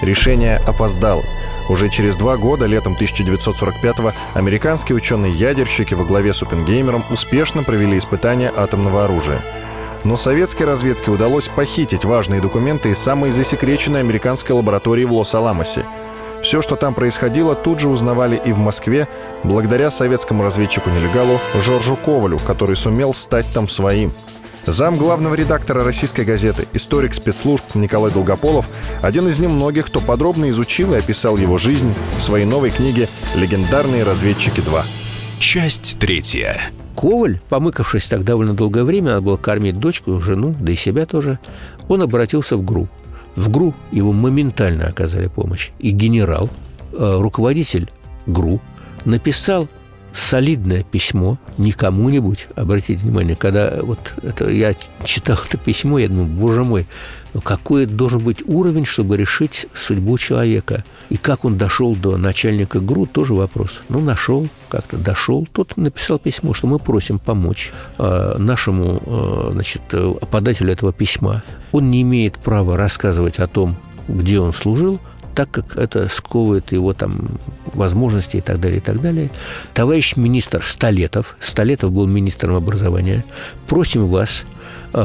Решение 0.00 0.56
опоздало. 0.66 1.22
Уже 1.68 1.90
через 1.90 2.16
два 2.16 2.38
года, 2.38 2.64
летом 2.64 2.96
1945-го, 2.98 4.12
американские 4.32 4.96
ученые-ядерщики 4.96 5.92
во 5.92 6.06
главе 6.06 6.32
с 6.32 6.42
Оппенгеймером 6.42 7.04
успешно 7.10 7.64
провели 7.64 7.98
испытания 7.98 8.50
атомного 8.56 9.04
оружия. 9.04 9.42
Но 10.04 10.16
советской 10.16 10.62
разведке 10.62 11.10
удалось 11.10 11.48
похитить 11.48 12.06
важные 12.06 12.40
документы 12.40 12.92
из 12.92 12.98
самой 12.98 13.30
засекреченной 13.30 14.00
американской 14.00 14.56
лаборатории 14.56 15.04
в 15.04 15.12
Лос-Аламосе– 15.12 15.84
все, 16.48 16.62
что 16.62 16.76
там 16.76 16.94
происходило, 16.94 17.54
тут 17.54 17.78
же 17.78 17.90
узнавали 17.90 18.40
и 18.42 18.52
в 18.52 18.58
Москве, 18.58 19.06
благодаря 19.44 19.90
советскому 19.90 20.42
разведчику-нелегалу 20.42 21.38
Жоржу 21.62 21.94
Ковалю, 21.94 22.38
который 22.38 22.74
сумел 22.74 23.12
стать 23.12 23.52
там 23.52 23.68
своим. 23.68 24.14
Зам 24.64 24.96
главного 24.96 25.34
редактора 25.34 25.84
российской 25.84 26.24
газеты, 26.24 26.66
историк 26.72 27.12
спецслужб 27.12 27.74
Николай 27.74 28.10
Долгополов, 28.10 28.70
один 29.02 29.28
из 29.28 29.38
немногих, 29.38 29.88
кто 29.88 30.00
подробно 30.00 30.48
изучил 30.48 30.94
и 30.94 30.96
описал 30.96 31.36
его 31.36 31.58
жизнь 31.58 31.92
в 32.16 32.22
своей 32.22 32.46
новой 32.46 32.70
книге 32.70 33.10
«Легендарные 33.34 34.02
разведчики 34.02 34.60
2». 34.60 34.82
Часть 35.40 35.98
третья. 35.98 36.62
Коваль, 36.96 37.40
помыкавшись 37.50 38.08
так 38.08 38.24
довольно 38.24 38.54
долгое 38.54 38.84
время, 38.84 39.10
надо 39.10 39.20
было 39.20 39.36
кормить 39.36 39.78
дочку, 39.78 40.18
жену, 40.18 40.56
да 40.58 40.72
и 40.72 40.76
себя 40.76 41.04
тоже, 41.04 41.40
он 41.88 42.00
обратился 42.00 42.56
в 42.56 42.64
ГРУ. 42.64 42.88
В 43.38 43.50
ГРУ 43.50 43.72
его 43.92 44.12
моментально 44.12 44.88
оказали 44.88 45.28
помощь. 45.28 45.70
И 45.78 45.92
генерал, 45.92 46.50
э, 46.92 47.18
руководитель 47.20 47.88
ГРУ, 48.26 48.60
написал 49.04 49.68
солидное 50.12 50.82
письмо 50.82 51.38
не 51.56 51.70
кому-нибудь, 51.70 52.48
обратите 52.56 53.00
внимание, 53.00 53.36
когда 53.36 53.78
вот 53.82 54.00
это, 54.24 54.50
я 54.50 54.74
читал 55.04 55.38
это 55.46 55.56
письмо, 55.56 56.00
я 56.00 56.08
думаю, 56.08 56.26
боже 56.26 56.64
мой, 56.64 56.88
какой 57.40 57.86
должен 57.86 58.20
быть 58.20 58.42
уровень, 58.46 58.84
чтобы 58.84 59.16
решить 59.16 59.66
судьбу 59.74 60.18
человека? 60.18 60.84
И 61.10 61.16
как 61.16 61.44
он 61.44 61.58
дошел 61.58 61.94
до 61.94 62.16
начальника 62.16 62.80
ГРУ, 62.80 63.06
тоже 63.06 63.34
вопрос. 63.34 63.82
Ну, 63.88 64.00
нашел, 64.00 64.48
как-то 64.68 64.96
дошел. 64.96 65.46
Тот 65.52 65.76
написал 65.76 66.18
письмо, 66.18 66.54
что 66.54 66.66
мы 66.66 66.78
просим 66.78 67.18
помочь 67.18 67.72
э, 67.98 68.36
нашему 68.38 69.02
э, 69.04 69.50
значит, 69.52 69.82
подателю 70.30 70.72
этого 70.72 70.92
письма. 70.92 71.42
Он 71.72 71.90
не 71.90 72.02
имеет 72.02 72.38
права 72.38 72.76
рассказывать 72.76 73.38
о 73.38 73.46
том, 73.46 73.76
где 74.08 74.40
он 74.40 74.52
служил, 74.52 75.00
так 75.38 75.52
как 75.52 75.76
это 75.76 76.08
сковывает 76.08 76.72
его 76.72 76.92
там 76.94 77.38
возможности 77.66 78.38
и 78.38 78.40
так 78.40 78.58
далее, 78.58 78.78
и 78.78 78.80
так 78.80 79.00
далее. 79.00 79.30
Товарищ 79.72 80.16
министр 80.16 80.64
Столетов, 80.64 81.36
Столетов 81.38 81.92
был 81.92 82.08
министром 82.08 82.56
образования, 82.56 83.24
просим 83.68 84.08
вас 84.08 84.44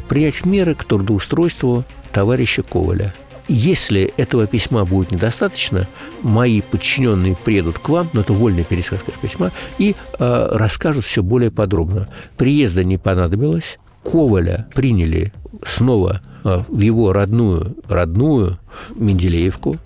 принять 0.08 0.46
меры 0.46 0.76
к 0.76 0.84
трудоустройству 0.84 1.86
товарища 2.12 2.64
Коваля. 2.64 3.14
Если 3.50 4.14
этого 4.16 4.48
письма 4.48 4.86
будет 4.86 5.12
недостаточно, 5.12 5.88
мои 6.22 6.62
подчиненные 6.62 7.36
приедут 7.36 7.78
к 7.78 7.90
вам, 7.90 8.10
но 8.14 8.22
это 8.22 8.32
вольный 8.32 8.64
пересказ 8.64 9.02
письма, 9.22 9.52
и 9.78 9.96
э, 10.18 10.48
расскажут 10.52 11.04
все 11.04 11.22
более 11.22 11.52
подробно. 11.52 12.08
Приезда 12.38 12.86
не 12.86 12.98
понадобилось, 12.98 13.80
Коваля 14.04 14.68
приняли 14.74 15.34
снова 15.66 16.22
э, 16.44 16.64
в 16.68 16.80
его 16.80 17.12
родную, 17.12 17.76
родную 17.90 18.60
Менделеевку. 18.96 19.78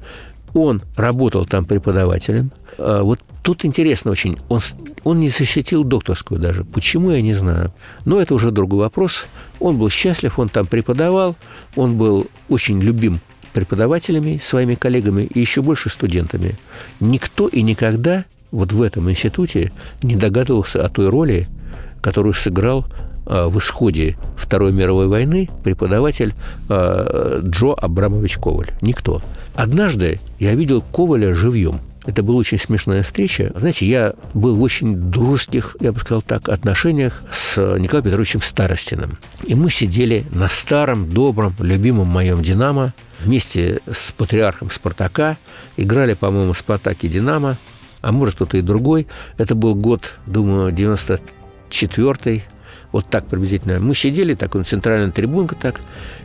Он 0.54 0.82
работал 0.96 1.46
там 1.46 1.66
преподавателем. 1.66 2.52
А 2.78 3.04
вот 3.04 3.20
тут 3.44 3.66
интересно 3.66 4.12
очень, 4.12 4.38
он, 4.50 4.60
он 5.04 5.20
не 5.20 5.30
защитил 5.30 5.84
докторскую 5.84 6.40
даже. 6.40 6.64
Почему, 6.64 7.12
я 7.12 7.22
не 7.22 7.34
знаю. 7.34 7.74
Но 8.06 8.20
это 8.20 8.34
уже 8.34 8.52
другой 8.52 8.80
вопрос. 8.80 9.28
Он 9.60 9.78
был 9.78 9.90
счастлив, 9.90 10.40
он 10.40 10.50
там 10.50 10.68
преподавал, 10.68 11.36
он 11.76 11.98
был 11.98 12.28
очень 12.50 12.82
любим 12.82 13.20
преподавателями, 13.54 14.40
своими 14.42 14.76
коллегами 14.76 15.24
и 15.24 15.40
еще 15.40 15.62
больше 15.62 15.90
студентами. 15.90 16.58
Никто 17.00 17.48
и 17.48 17.62
никогда 17.62 18.26
вот 18.52 18.72
в 18.72 18.82
этом 18.82 19.10
институте 19.10 19.72
не 20.04 20.16
догадывался 20.16 20.86
о 20.86 20.90
той 20.90 21.10
роли, 21.10 21.48
которую 22.02 22.34
сыграл 22.34 22.86
а, 23.26 23.50
в 23.50 23.58
исходе 23.60 24.18
Второй 24.38 24.72
мировой 24.72 25.08
войны 25.08 25.50
преподаватель 25.64 26.34
а, 26.70 27.42
Джо 27.44 27.74
Абрамович 27.74 28.38
Коваль. 28.38 28.72
Никто. 28.82 29.22
Однажды 29.58 30.20
я 30.38 30.54
видел 30.54 30.82
Коваля 30.82 31.34
живьем. 31.34 31.82
Это 32.06 32.22
была 32.22 32.38
очень 32.38 32.60
смешная 32.60 33.02
встреча. 33.02 33.52
Знаете, 33.56 33.88
я 33.88 34.14
был 34.36 34.56
в 34.56 34.62
очень 34.62 34.96
дружеских, 34.96 35.76
я 35.80 35.92
бы 35.92 36.00
сказал 36.00 36.22
так, 36.22 36.48
отношениях 36.48 37.24
с 37.32 37.58
Николаем 37.80 38.06
Петровичем 38.06 38.44
Старостиным. 38.44 39.18
И 39.46 39.56
мы 39.56 39.72
сидели 39.72 40.26
на 40.30 40.48
старом, 40.48 41.10
добром, 41.12 41.56
любимом 41.60 42.08
моем 42.08 42.44
«Динамо» 42.44 42.94
вместе 43.20 43.80
с 43.92 44.12
патриархом 44.12 44.70
Спартака. 44.70 45.38
Играли, 45.76 46.14
по-моему, 46.14 46.54
«Спартак» 46.54 46.98
и 47.02 47.08
«Динамо», 47.08 47.58
а 48.02 48.12
может, 48.12 48.36
кто-то 48.36 48.58
и 48.58 48.62
другой. 48.62 49.08
Это 49.40 49.56
был 49.56 49.74
год, 49.74 50.20
думаю, 50.28 50.72
94-й, 50.72 52.44
вот 52.92 53.10
так 53.10 53.28
приблизительно. 53.28 53.80
Мы 53.80 53.96
сидели, 53.96 54.34
такой 54.34 54.64
центральная 54.64 55.12
трибунка 55.12 55.56
так, 55.56 55.82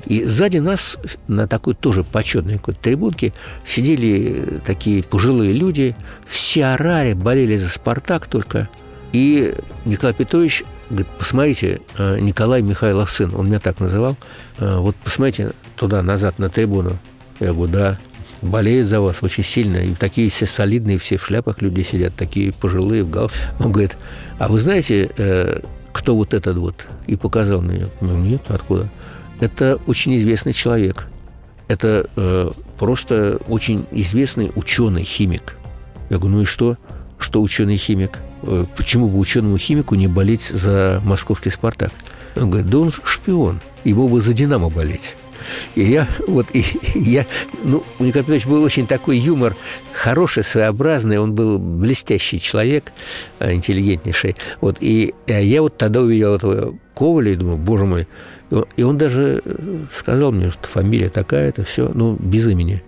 и 0.07 0.25
сзади 0.25 0.59
нас 0.59 0.99
на 1.29 1.47
такой 1.49 1.75
тоже 1.75 2.05
почетной 2.05 2.55
какой-то 2.55 2.81
трибунке 2.81 3.33
сидели 3.65 4.61
такие 4.65 5.03
пожилые 5.03 5.53
люди, 5.53 5.97
все 6.27 6.67
орали, 6.67 7.15
болели 7.15 7.57
за 7.57 7.69
«Спартак» 7.69 8.27
только. 8.27 8.69
И 9.13 9.55
Николай 9.85 10.15
Петрович 10.15 10.65
говорит, 10.89 11.09
посмотрите, 11.19 11.81
э, 11.99 12.19
Николай 12.21 12.63
Михайлов 12.63 13.11
сын, 13.11 13.35
он 13.35 13.49
меня 13.49 13.59
так 13.59 13.81
называл, 13.81 14.17
э, 14.59 14.77
вот 14.77 14.97
посмотрите 14.97 15.53
туда, 15.77 16.03
назад, 16.03 16.39
на 16.39 16.49
трибуну. 16.49 16.99
Я 17.41 17.53
говорю, 17.53 17.73
да, 17.73 17.99
болеет 18.43 18.87
за 18.87 19.01
вас 19.01 19.23
очень 19.23 19.45
сильно. 19.45 19.79
И 19.79 19.95
такие 19.95 20.31
все 20.31 20.47
солидные, 20.47 20.99
все 20.99 21.17
в 21.17 21.25
шляпах 21.25 21.63
люди 21.63 21.83
сидят, 21.83 22.15
такие 22.15 22.53
пожилые, 22.53 23.05
в 23.05 23.11
галстуке. 23.11 23.43
Он 23.61 23.73
говорит, 23.73 23.97
а 24.39 24.49
вы 24.49 24.59
знаете, 24.59 25.11
э, 25.17 25.61
кто 25.93 26.17
вот 26.17 26.35
этот 26.35 26.57
вот? 26.57 26.87
И 27.07 27.17
показал 27.17 27.61
мне. 27.61 27.87
Ну, 28.01 28.17
нет, 28.17 28.43
откуда? 28.49 28.89
Это 29.41 29.79
очень 29.87 30.17
известный 30.17 30.53
человек. 30.53 31.07
Это 31.69 32.07
э, 32.17 32.51
просто 32.79 33.41
очень 33.49 33.87
известный 33.91 34.53
ученый-химик. 34.55 35.57
Я 36.11 36.19
говорю, 36.19 36.37
ну 36.37 36.43
и 36.43 36.45
что? 36.45 36.77
Что 37.19 37.41
ученый-химик? 37.41 38.19
Э, 38.43 38.65
почему 38.77 39.09
бы 39.09 39.19
ученому 39.19 39.59
химику 39.59 39.95
не 39.95 40.09
болеть 40.09 40.49
за 40.49 41.01
московский 41.05 41.51
«Спартак»? 41.51 41.93
Он 42.37 42.51
говорит, 42.51 42.71
да 42.71 42.79
он 42.79 42.93
шпион, 42.93 43.61
его 43.85 44.09
бы 44.09 44.21
за 44.21 44.33
«Динамо» 44.33 44.71
болеть. 44.71 45.17
И 45.75 45.83
я, 45.83 46.09
вот, 46.27 46.47
и, 46.53 46.65
я, 46.95 47.27
ну, 47.65 47.83
у 47.99 48.05
Николая 48.05 48.25
Петровича 48.25 48.49
был 48.49 48.63
очень 48.63 48.87
такой 48.87 49.19
юмор, 49.19 49.55
хороший, 49.93 50.43
своеобразный, 50.43 51.19
он 51.19 51.35
был 51.35 51.59
блестящий 51.59 52.41
человек, 52.41 52.93
э, 53.39 53.53
интеллигентнейший. 53.53 54.37
Вот, 54.61 54.77
и 54.81 55.15
я 55.27 55.63
вот 55.63 55.77
тогда 55.79 56.01
увидел 56.01 56.35
этого 56.35 56.79
Коваля 56.95 57.33
и 57.33 57.37
думаю, 57.37 57.57
боже 57.57 57.87
мой, 57.87 58.07
и 58.77 58.83
он 58.83 58.99
даже 58.99 59.41
э, 59.45 59.79
сказал 59.93 60.33
мне, 60.33 60.51
что 60.51 60.67
фамилия 60.67 61.09
такая-то, 61.09 61.65
все, 61.65 61.91
ну, 61.95 62.17
без 62.19 62.47
имени. 62.47 62.83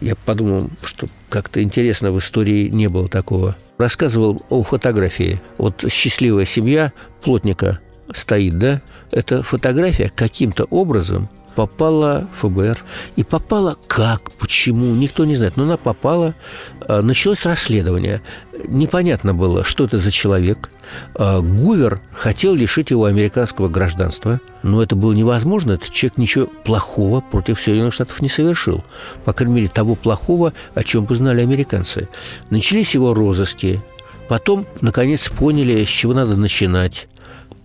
Я 0.00 0.14
подумал, 0.16 0.70
что 0.84 1.08
как-то 1.28 1.62
интересно, 1.62 2.12
в 2.12 2.18
истории 2.18 2.68
не 2.68 2.88
было 2.88 3.08
такого. 3.08 3.56
Рассказывал 3.78 4.42
о 4.48 4.62
фотографии. 4.62 5.40
Вот 5.58 5.84
счастливая 5.90 6.44
семья 6.44 6.92
плотника 7.22 7.80
стоит, 8.12 8.58
да? 8.58 8.82
Это 9.10 9.42
фотография 9.42 10.10
каким-то 10.14 10.64
образом 10.64 11.28
попала 11.54 12.28
в 12.32 12.48
ФБР. 12.48 12.78
И 13.16 13.24
попала 13.24 13.76
как, 13.86 14.32
почему, 14.32 14.86
никто 14.94 15.24
не 15.24 15.36
знает. 15.36 15.56
Но 15.56 15.64
она 15.64 15.76
попала, 15.76 16.34
а, 16.80 17.02
началось 17.02 17.44
расследование. 17.44 18.22
Непонятно 18.66 19.34
было, 19.34 19.64
что 19.64 19.84
это 19.84 19.98
за 19.98 20.10
человек. 20.10 20.70
А, 21.14 21.40
Гувер 21.40 22.00
хотел 22.12 22.54
лишить 22.54 22.90
его 22.90 23.04
американского 23.04 23.68
гражданства, 23.68 24.40
но 24.62 24.82
это 24.82 24.96
было 24.96 25.12
невозможно. 25.12 25.72
Этот 25.72 25.90
человек 25.90 26.18
ничего 26.18 26.46
плохого 26.64 27.20
против 27.20 27.60
Соединенных 27.60 27.94
Штатов 27.94 28.20
не 28.20 28.28
совершил. 28.28 28.84
По 29.24 29.32
крайней 29.32 29.54
мере, 29.54 29.68
того 29.68 29.94
плохого, 29.94 30.52
о 30.74 30.84
чем 30.84 31.04
бы 31.04 31.14
знали 31.14 31.42
американцы. 31.42 32.08
Начались 32.50 32.94
его 32.94 33.14
розыски. 33.14 33.82
Потом, 34.28 34.66
наконец, 34.80 35.28
поняли, 35.28 35.84
с 35.84 35.88
чего 35.88 36.14
надо 36.14 36.36
начинать. 36.36 37.08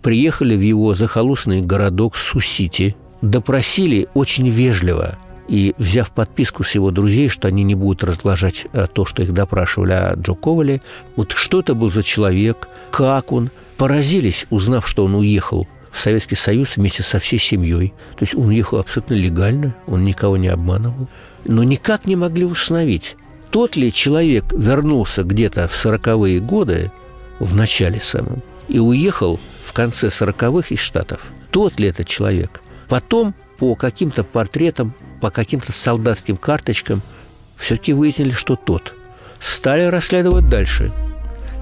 Приехали 0.02 0.56
в 0.56 0.62
его 0.62 0.94
захолустный 0.94 1.62
городок 1.62 2.16
Су-Сити– 2.16 2.96
допросили 3.22 4.08
очень 4.14 4.50
вежливо 4.50 5.18
и, 5.48 5.74
взяв 5.78 6.12
подписку 6.12 6.64
с 6.64 6.76
его 6.76 6.92
друзей, 6.92 7.30
что 7.30 7.48
они 7.48 7.64
не 7.64 7.76
будут 7.76 8.04
разглашать 8.04 8.68
э, 8.74 8.88
то, 8.92 9.06
что 9.06 9.24
их 9.24 9.34
допрашивали 9.34 9.94
о 9.94 10.16
Джо 10.16 10.34
Ковале, 10.34 10.82
вот 11.16 11.32
что 11.32 11.62
это 11.62 11.74
был 11.74 11.90
за 11.90 12.04
человек, 12.04 12.68
как 12.92 13.32
он, 13.32 13.50
поразились, 13.78 14.46
узнав, 14.50 14.88
что 14.88 15.06
он 15.06 15.16
уехал 15.16 15.68
в 15.92 16.00
Советский 16.00 16.36
Союз 16.36 16.76
вместе 16.76 17.04
со 17.04 17.20
всей 17.20 17.40
семьей. 17.40 17.94
То 18.18 18.24
есть 18.24 18.36
он 18.36 18.48
уехал 18.48 18.80
абсолютно 18.80 19.14
легально, 19.14 19.76
он 19.88 20.04
никого 20.04 20.36
не 20.36 20.50
обманывал. 20.50 21.08
Но 21.46 21.64
никак 21.64 22.06
не 22.06 22.16
могли 22.16 22.44
установить, 22.44 23.16
тот 23.50 23.78
ли 23.78 23.94
человек 23.94 24.52
вернулся 24.52 25.24
где-то 25.24 25.68
в 25.70 25.76
сороковые 25.76 26.40
годы, 26.40 26.92
в 27.40 27.56
начале 27.56 28.02
самом, 28.02 28.42
и 28.68 28.80
уехал 28.80 29.40
в 29.62 29.72
конце 29.72 30.12
сороковых 30.12 30.72
из 30.72 30.80
Штатов. 30.80 31.32
Тот 31.52 31.80
ли 31.80 31.88
это 31.88 32.04
человек– 32.04 32.62
Потом 32.90 33.34
по 33.58 33.76
каким-то 33.76 34.24
портретам, 34.24 34.94
по 35.22 35.30
каким-то 35.30 35.72
солдатским 35.72 36.38
карточкам 36.38 37.02
все-таки 37.56 37.94
выяснили, 37.94 38.32
что 38.32 38.56
тот. 38.56 38.94
Стали 39.40 39.86
расследовать 39.86 40.50
дальше. 40.50 40.92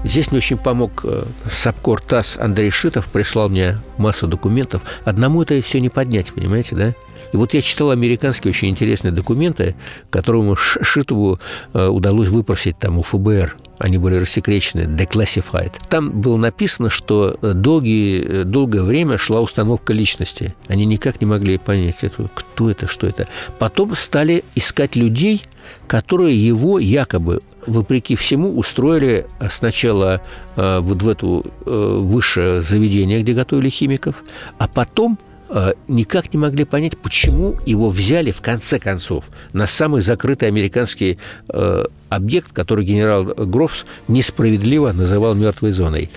Здесь 0.04 0.30
мне 0.30 0.38
очень 0.38 0.58
помог 0.58 1.00
э, 1.04 1.24
Сапкор 1.50 2.00
ТАСС 2.00 2.38
Андрей 2.38 2.70
Шитов, 2.70 3.08
прислал 3.08 3.48
мне 3.48 3.78
массу 3.98 4.28
документов. 4.28 4.82
Одному 5.04 5.42
это 5.42 5.60
все 5.62 5.80
не 5.80 5.88
поднять, 5.88 6.32
понимаете, 6.32 6.76
да? 6.76 6.94
И 7.32 7.36
вот 7.36 7.54
я 7.54 7.60
читал 7.60 7.90
американские 7.90 8.50
очень 8.50 8.68
интересные 8.68 9.10
документы, 9.10 9.74
которому 10.10 10.54
Шитову 10.54 11.40
э, 11.72 11.86
удалось 11.88 12.28
выпросить 12.28 12.78
там 12.78 12.98
у 12.98 13.02
ФБР 13.02 13.56
они 13.78 13.98
были 13.98 14.16
рассекречены, 14.16 14.82
declassified. 14.82 15.72
Там 15.88 16.10
было 16.10 16.36
написано, 16.36 16.90
что 16.90 17.36
долгие, 17.40 18.44
долгое 18.44 18.82
время 18.82 19.18
шла 19.18 19.40
установка 19.40 19.92
личности. 19.92 20.54
Они 20.68 20.86
никак 20.86 21.20
не 21.20 21.26
могли 21.26 21.58
понять, 21.58 22.02
это, 22.02 22.28
кто 22.34 22.70
это, 22.70 22.86
что 22.86 23.06
это. 23.06 23.28
Потом 23.58 23.94
стали 23.94 24.44
искать 24.54 24.96
людей, 24.96 25.42
которые 25.86 26.36
его 26.36 26.78
якобы, 26.78 27.40
вопреки 27.66 28.16
всему, 28.16 28.56
устроили 28.56 29.26
сначала 29.50 30.20
э, 30.56 30.78
вот 30.80 31.02
в 31.02 31.08
это 31.08 31.26
э, 31.26 31.98
высшее 32.00 32.62
заведение, 32.62 33.20
где 33.20 33.32
готовили 33.32 33.68
химиков, 33.68 34.22
а 34.58 34.68
потом 34.68 35.18
Э, 35.18 35.35
никак 35.88 36.32
не 36.32 36.38
могли 36.38 36.64
понять, 36.64 36.96
почему 36.98 37.56
его 37.66 37.88
взяли 37.88 38.30
в 38.30 38.40
конце 38.40 38.78
концов 38.78 39.24
на 39.52 39.66
самый 39.66 40.00
закрытый 40.00 40.48
американский 40.48 41.18
э, 41.48 41.84
объект, 42.08 42.52
который 42.52 42.84
генерал 42.84 43.24
Грофс 43.24 43.86
несправедливо 44.08 44.92
называл 44.92 45.34
мертвой 45.34 45.72
зоной. 45.72 46.10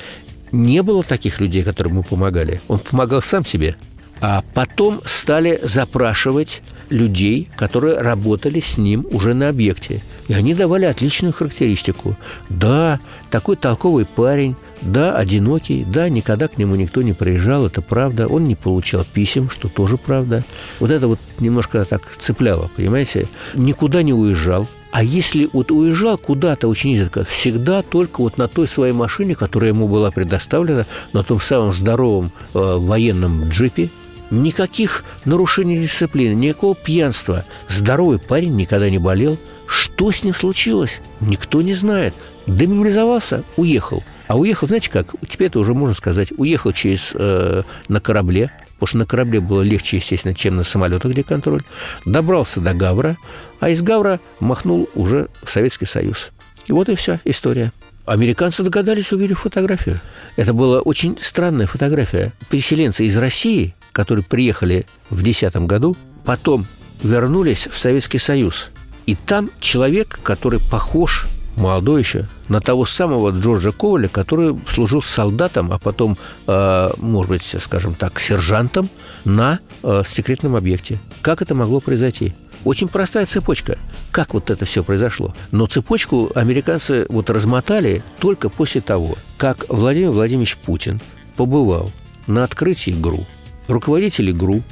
Не 0.52 0.82
было 0.82 1.04
таких 1.04 1.40
людей, 1.40 1.64
которым 1.64 1.94
ему 1.94 2.04
помогали. 2.04 2.62
Он 2.68 2.80
помогал 2.80 3.22
сам 3.22 3.46
себе. 3.46 3.76
А 4.22 4.44
потом 4.54 5.02
стали 5.06 5.60
запрашивать 5.64 6.62
людей, 6.90 7.48
которые 7.56 8.00
работали 8.00 8.60
с 8.60 8.78
ним 8.78 9.06
уже 9.12 9.34
на 9.34 9.50
объекте. 9.50 10.02
И 10.28 10.34
они 10.34 10.54
давали 10.54 10.86
отличную 10.86 11.34
характеристику. 11.34 12.16
Да, 12.50 13.00
такой 13.30 13.56
толковый 13.56 14.06
парень, 14.06 14.56
да, 14.82 15.16
одинокий, 15.16 15.84
да, 15.84 16.10
никогда 16.10 16.48
к 16.48 16.58
нему 16.58 16.76
никто 16.76 17.02
не 17.02 17.14
приезжал, 17.14 17.66
это 17.66 17.82
правда. 17.82 18.28
Он 18.28 18.48
не 18.48 18.56
получал 18.56 19.06
писем, 19.06 19.50
что 19.50 19.68
тоже 19.68 19.98
правда. 19.98 20.44
Вот 20.80 20.92
это 20.92 21.08
вот 21.08 21.20
немножко 21.40 21.84
так 21.86 22.02
цепляло, 22.18 22.70
понимаете? 22.76 23.28
Никуда 23.54 24.04
не 24.04 24.14
уезжал, 24.14 24.68
а 24.92 25.04
если 25.04 25.50
вот 25.54 25.72
уезжал 25.72 26.18
куда-то 26.18 26.68
очень 26.68 26.92
изредка, 26.92 27.24
всегда 27.24 27.84
только 27.84 28.22
вот 28.22 28.38
на 28.38 28.48
той 28.48 28.68
своей 28.68 28.94
машине, 28.94 29.36
которая 29.36 29.70
ему 29.70 29.88
была 29.88 30.12
предоставлена, 30.12 30.86
на 31.14 31.24
том 31.24 31.40
самом 31.40 31.74
здоровом 31.74 32.32
э, 32.54 32.60
военном 32.78 33.50
джипе, 33.50 33.90
никаких 34.32 35.04
нарушений 35.26 35.78
дисциплины, 35.78 36.34
никакого 36.34 36.76
пьянства. 36.76 37.46
Здоровый 37.68 38.20
парень 38.20 38.56
никогда 38.56 38.90
не 38.90 38.98
болел. 38.98 39.38
Что 39.68 40.12
с 40.12 40.24
ним 40.24 40.34
случилось? 40.34 41.02
Никто 41.20 41.62
не 41.62 41.74
знает. 41.74 42.16
Демобилизовался, 42.48 43.44
уехал. 43.58 44.04
А 44.30 44.38
уехал, 44.38 44.68
знаете 44.68 44.92
как, 44.92 45.08
теперь 45.28 45.48
это 45.48 45.58
уже 45.58 45.74
можно 45.74 45.96
сказать, 45.96 46.32
уехал 46.38 46.72
через, 46.72 47.14
э, 47.16 47.64
на 47.88 48.00
корабле, 48.00 48.52
потому 48.74 48.88
что 48.88 48.98
на 49.00 49.06
корабле 49.08 49.40
было 49.40 49.64
легче, 49.64 49.98
естественно, 49.98 50.36
чем 50.36 50.56
на 50.56 50.64
самолетах, 50.64 51.14
где 51.14 51.24
контроль, 51.24 51.64
добрался 52.06 52.62
до 52.62 52.76
Гавра, 52.76 53.18
а 53.60 53.70
из 53.70 53.82
Гавра 53.82 54.20
махнул 54.40 54.88
уже 54.94 55.30
в 55.42 55.50
Советский 55.50 55.88
Союз. 55.88 56.30
И 56.68 56.72
вот 56.72 56.90
и 56.90 56.96
вся 56.96 57.20
история. 57.26 57.74
Американцы 58.06 58.62
догадались, 58.62 59.12
увидели 59.12 59.34
фотографию. 59.34 60.00
Это 60.36 60.54
была 60.54 60.82
очень 60.82 61.18
странная 61.20 61.66
фотография. 61.66 62.32
Переселенцы 62.52 63.06
из 63.06 63.18
России, 63.18 63.74
которые 63.94 64.24
приехали 64.24 64.86
в 65.10 65.24
2010 65.24 65.56
году, 65.66 65.98
потом 66.24 66.68
вернулись 67.02 67.66
в 67.66 67.80
Советский 67.80 68.20
Союз. 68.20 68.70
И 69.08 69.16
там 69.16 69.50
человек, 69.60 70.20
который 70.22 70.60
похож 70.60 71.26
молодой 71.60 72.02
еще, 72.02 72.28
на 72.48 72.62
того 72.62 72.86
самого 72.86 73.32
Джорджа 73.32 73.72
Коваля, 73.72 74.08
который 74.08 74.58
служил 74.68 75.02
солдатом, 75.02 75.72
а 75.72 75.78
потом, 75.78 76.18
э, 76.48 76.90
может 76.98 77.30
быть, 77.30 77.56
скажем 77.60 77.94
так, 77.94 78.20
сержантом 78.20 78.90
на 79.26 79.60
э, 79.84 80.04
секретном 80.06 80.56
объекте. 80.56 81.00
Как 81.22 81.42
это 81.42 81.54
могло 81.54 81.80
произойти? 81.80 82.34
Очень 82.66 82.88
простая 82.88 83.26
цепочка. 83.26 83.78
Как 84.12 84.34
вот 84.34 84.50
это 84.50 84.66
все 84.66 84.84
произошло? 84.84 85.34
Но 85.52 85.66
цепочку 85.68 86.32
американцы 86.36 87.06
вот 87.10 87.30
размотали 87.30 88.04
только 88.20 88.50
после 88.50 88.82
того, 88.82 89.16
как 89.38 89.66
Владимир 89.70 90.12
Владимирович 90.12 90.58
Путин 90.58 91.00
побывал 91.36 91.92
на 92.28 92.44
открытии 92.44 92.92
ГРУ. 92.92 93.26
Руководители 93.68 94.32
ГРУ 94.32 94.64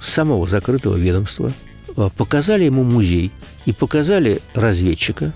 самого 0.00 0.46
закрытого 0.46 0.96
ведомства 0.96 1.52
э, 1.96 2.08
показали 2.16 2.64
ему 2.64 2.82
музей 2.84 3.30
и 3.66 3.72
показали 3.72 4.40
разведчика, 4.54 5.34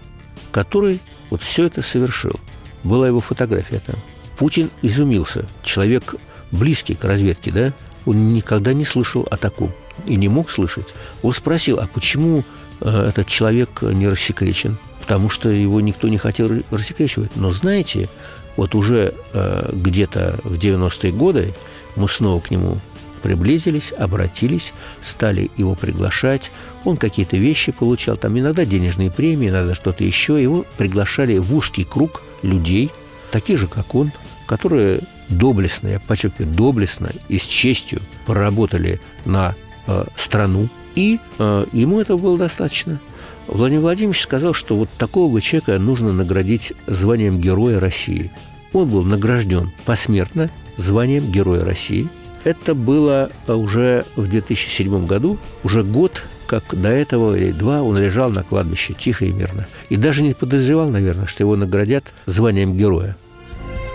который 0.50 1.00
вот 1.30 1.42
все 1.42 1.66
это 1.66 1.82
совершил. 1.82 2.38
Была 2.84 3.06
его 3.06 3.20
фотография 3.20 3.80
там. 3.84 3.96
Путин 4.38 4.70
изумился. 4.82 5.46
Человек 5.62 6.14
близкий 6.50 6.94
к 6.94 7.04
разведке, 7.04 7.50
да? 7.50 7.72
Он 8.06 8.32
никогда 8.32 8.72
не 8.72 8.84
слышал 8.84 9.26
о 9.30 9.37
таком 9.37 9.72
и 10.06 10.16
не 10.16 10.28
мог 10.28 10.50
слышать. 10.50 10.94
Он 11.22 11.32
спросил, 11.32 11.80
а 11.80 11.88
почему 11.92 12.44
э, 12.80 13.08
этот 13.08 13.26
человек 13.26 13.82
не 13.82 14.08
рассекречен? 14.08 14.78
потому 15.08 15.30
что 15.30 15.48
его 15.48 15.80
никто 15.80 16.06
не 16.08 16.18
хотел 16.18 16.50
рассекречивать. 16.70 17.34
Но 17.34 17.50
знаете, 17.50 18.11
вот 18.58 18.74
уже 18.74 19.14
э, 19.32 19.70
где-то 19.72 20.38
в 20.44 20.52
90-е 20.52 21.12
годы 21.12 21.54
мы 21.96 22.11
снова 22.11 22.42
к 22.42 22.50
нему 22.50 22.76
приблизились, 23.18 23.92
обратились, 23.92 24.72
стали 25.02 25.50
его 25.57 25.74
приглашать. 25.74 26.50
Он 26.85 26.96
какие-то 26.96 27.37
вещи 27.37 27.72
получал, 27.72 28.16
там 28.16 28.38
иногда 28.38 28.64
денежные 28.64 29.11
премии, 29.11 29.48
иногда 29.48 29.74
что-то 29.74 30.04
еще. 30.04 30.42
Его 30.42 30.64
приглашали 30.76 31.38
в 31.38 31.54
узкий 31.54 31.85
круг 31.85 32.22
людей, 32.42 32.90
таких 33.31 33.59
же, 33.59 33.66
как 33.66 33.94
он, 33.94 34.12
которые 34.46 35.00
доблестно, 35.28 35.88
я 35.88 36.00
подчеркиваю, 36.00 36.54
доблестно 36.54 37.11
и 37.28 37.38
с 37.38 37.44
честью 37.44 38.00
проработали 38.26 39.00
на 39.24 39.54
э, 39.87 40.04
страну, 40.16 40.68
и 40.94 41.20
э, 41.38 41.66
ему 41.72 42.00
этого 42.00 42.18
было 42.18 42.38
достаточно. 42.38 43.00
Владимир 43.46 43.83
Владимирович 43.83 44.22
сказал, 44.22 44.52
что 44.52 44.76
вот 44.76 44.90
такого 44.98 45.40
человека 45.40 45.78
нужно 45.78 46.12
наградить 46.12 46.72
званием 46.87 47.40
Героя 47.40 47.81
России. 47.81 48.31
Он 48.72 48.88
был 48.88 49.04
награжден 49.04 49.72
посмертно 49.87 50.50
званием 50.76 51.31
Героя 51.31 51.64
России. 51.64 52.09
Это 52.44 52.74
было 52.74 53.31
уже 53.46 54.05
в 54.16 54.27
2007 54.27 55.07
году, 55.07 55.38
уже 55.64 55.83
год, 55.83 56.22
как 56.46 56.64
до 56.72 56.88
этого 56.88 57.37
или 57.37 57.53
два 57.53 57.83
он 57.83 57.98
лежал 57.98 58.31
на 58.31 58.42
кладбище 58.42 58.94
тихо 58.94 59.27
и 59.27 59.33
мирно. 59.33 59.66
И 59.90 59.96
даже 59.96 60.22
не 60.22 60.35
подозревал, 60.35 60.88
наверное, 60.88 61.27
что 61.27 61.42
его 61.42 61.57
наградят 61.57 62.05
званием 62.27 62.77
Героя. 62.77 63.16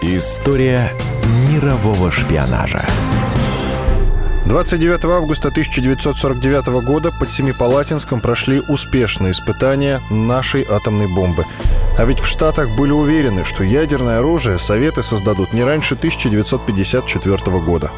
История 0.02 0.90
мирового 1.50 2.12
шпионажа. 2.12 2.86
29 4.46 5.06
августа 5.06 5.48
1949 5.48 6.86
года 6.86 7.12
под 7.18 7.32
Семипалатинском 7.32 8.20
прошли 8.20 8.62
успешные 8.68 9.32
испытания 9.32 10.02
нашей 10.12 10.66
атомной 10.70 11.08
бомбы. 11.08 11.46
А 11.98 12.04
ведь 12.04 12.20
в 12.20 12.28
Штатах 12.28 12.76
были 12.76 12.92
уверены, 12.92 13.46
что 13.46 13.64
ядерное 13.64 14.20
оружие 14.20 14.60
Советы 14.60 15.02
создадут 15.02 15.54
не 15.54 15.64
раньше 15.64 15.96
1954 15.96 17.60
года. 17.60 17.92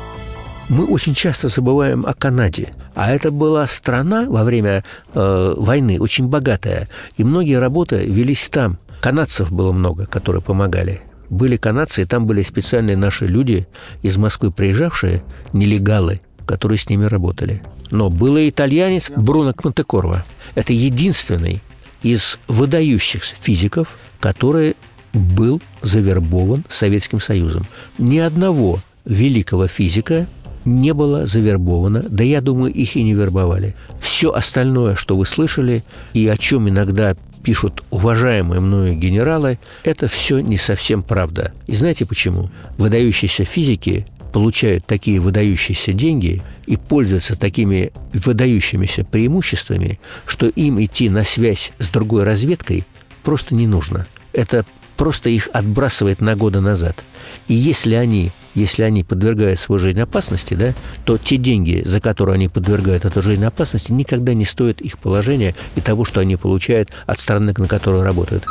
Мы 0.69 0.86
очень 0.86 1.13
часто 1.13 1.47
забываем 1.47 2.06
о 2.06 2.13
Канаде. 2.13 2.73
А 2.95 3.12
это 3.12 3.32
была 3.32 3.67
страна 3.67 4.25
во 4.28 4.43
время 4.43 4.84
э, 5.13 5.54
войны 5.58 5.99
очень 5.99 6.28
богатая. 6.28 6.88
И 7.17 7.23
многие 7.23 7.60
работы 7.60 7.97
велись 8.06 8.49
там. 8.49 8.78
Канадцев 9.01 9.51
было 9.51 9.71
много, 9.71 10.06
которые 10.08 10.41
помогали 10.41 11.01
были 11.30 11.58
канадцы, 11.58 12.04
и 12.04 12.06
там 12.06 12.25
были 12.25 12.41
специальные 12.43 12.97
наши 12.97 13.25
люди 13.25 13.67
из 14.01 14.17
Москвы 14.17 14.51
приезжавшие, 14.51 15.23
нелегалы, 15.54 16.21
которые 16.45 16.78
с 16.78 16.89
ними 16.89 17.06
работали. 17.06 17.62
Но 17.91 18.10
был 18.10 18.38
и 18.38 18.49
итальянец 18.49 19.12
Бруно 19.15 19.54
Квантекорво. 19.54 20.25
Это 20.56 20.73
единственный 20.73 21.62
из 22.04 22.39
выдающихся 22.47 23.36
физиков, 23.39 23.97
который 24.19 24.75
был 25.13 25.62
завербован 25.82 26.65
Советским 26.69 27.19
Союзом. 27.19 27.65
Ни 27.97 28.17
одного 28.17 28.80
великого 29.06 29.67
физика 29.67 30.28
не 30.65 30.93
было 30.93 31.25
завербовано, 31.25 32.04
да 32.10 32.23
я 32.23 32.41
думаю, 32.41 32.73
их 32.73 32.95
и 32.95 33.04
не 33.04 33.13
вербовали. 33.13 33.75
Все 33.99 34.32
остальное, 34.32 34.95
что 34.95 35.15
вы 35.15 35.25
слышали, 35.25 35.84
и 36.13 36.28
о 36.28 36.38
чем 36.38 36.67
иногда 36.67 37.15
пишут 37.43 37.84
уважаемые 37.91 38.60
мною 38.60 38.95
генералы, 38.95 39.60
это 39.84 40.08
все 40.08 40.39
не 40.39 40.58
совсем 40.58 41.04
правда. 41.04 41.54
И 41.67 41.75
знаете 41.75 42.06
почему? 42.06 42.49
Выдающиеся 42.78 43.45
физики 43.45 44.08
получают 44.34 44.86
такие 44.86 45.21
выдающиеся 45.21 45.93
деньги 45.93 46.41
и 46.65 46.75
пользуются 46.75 47.38
такими 47.38 47.93
выдающимися 48.13 49.06
преимуществами, 49.06 49.99
что 50.25 50.47
им 50.47 50.84
идти 50.84 51.10
на 51.10 51.23
связь 51.23 51.71
с 51.78 51.88
другой 51.88 52.23
разведкой 52.23 52.84
просто 53.23 53.56
не 53.56 53.67
нужно. 53.67 54.08
Это 54.34 54.65
просто 54.96 55.30
их 55.30 55.50
отбрасывает 55.54 56.22
на 56.22 56.36
годы 56.36 56.62
назад. 56.62 57.04
И 57.48 57.54
если 57.54 57.96
они 57.96 58.32
если 58.56 58.84
они 58.84 59.04
подвергают 59.04 59.60
свою 59.60 59.80
жизнь 59.80 60.00
опасности, 60.00 60.54
да, 60.54 60.74
то 61.04 61.18
те 61.18 61.36
деньги, 61.36 61.84
за 61.86 62.00
которые 62.00 62.36
они 62.36 62.48
подвергают 62.48 63.04
эту 63.04 63.22
жизнь 63.22 63.44
опасности, 63.44 63.92
никогда 63.92 64.34
не 64.34 64.46
стоят 64.46 64.80
их 64.80 64.98
положения 64.98 65.54
и 65.76 65.82
того, 65.82 66.06
что 66.06 66.22
они 66.22 66.38
получают 66.38 66.92
от 67.06 67.20
страны, 67.20 67.54
на 67.58 67.68
которой 67.68 68.04
работают. 68.04 68.46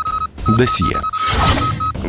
Досье. 0.58 1.00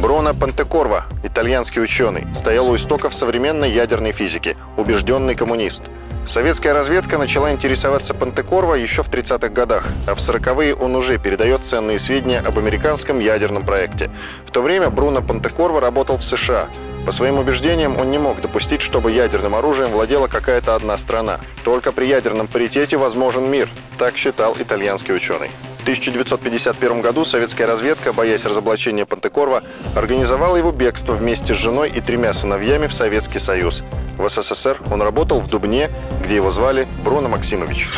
Бруно 0.02 0.34
Пантекорво, 0.34 1.06
итальянский 1.24 1.82
ученый, 1.82 2.28
стоял 2.34 2.69
у 2.69 2.76
истоков 2.76 3.13
современной 3.13 3.71
ядерной 3.71 4.12
физики, 4.12 4.58
убежденный 4.76 5.36
коммунист– 5.36 5.86
Советская 6.25 6.73
разведка 6.73 7.19
начала 7.19 7.51
интересоваться 7.51 8.15
Пантекорво 8.15 8.73
еще 8.73 9.03
в 9.03 9.09
30-х 9.09 9.49
годах, 9.49 9.85
а 10.07 10.15
в 10.15 10.17
40-е 10.17 10.73
он 10.73 10.95
уже 10.95 11.19
передает 11.19 11.63
ценные 11.63 11.99
сведения 11.99 12.39
об 12.39 12.57
американском 12.57 13.19
ядерном 13.19 13.63
проекте. 13.63 14.09
В 14.43 14.49
то 14.49 14.63
время 14.63 14.89
Бруно 14.89 15.21
Пантекорво 15.21 15.79
работал 15.79 16.17
в 16.17 16.23
США. 16.23 16.69
По 17.05 17.11
своим 17.11 17.38
убеждениям 17.38 17.95
он 17.97 18.09
не 18.09 18.17
мог 18.17 18.41
допустить, 18.41 18.81
чтобы 18.81 19.11
ядерным 19.11 19.53
оружием 19.53 19.91
владела 19.91 20.27
какая-то 20.27 20.73
одна 20.73 20.97
страна. 20.97 21.39
Только 21.63 21.91
при 21.91 22.05
ядерном 22.05 22.47
паритете 22.47 22.97
возможен 22.97 23.47
мир, 23.49 23.69
так 23.99 24.17
считал 24.17 24.55
итальянский 24.59 25.13
ученый. 25.13 25.51
В 25.77 25.81
1951 25.83 27.01
году 27.01 27.23
советская 27.23 27.67
разведка, 27.67 28.11
боясь 28.13 28.45
разоблачения 28.45 29.05
Пантекорва, 29.05 29.61
организовала 29.95 30.55
его 30.55 30.71
бегство 30.71 31.13
вместе 31.13 31.53
с 31.53 31.57
женой 31.57 31.91
и 31.95 32.01
тремя 32.01 32.33
сыновьями 32.33 32.88
в 32.88 32.93
Советский 32.93 33.38
Союз. 33.38 33.83
В 34.17 34.30
СССР 34.30 34.82
он 34.91 35.01
работал 35.01 35.39
в 35.39 35.49
Дубне, 35.49 35.89
где 36.23 36.36
его 36.36 36.51
звали 36.51 36.88
Бруно 37.04 37.30
Максимович. 37.30 37.89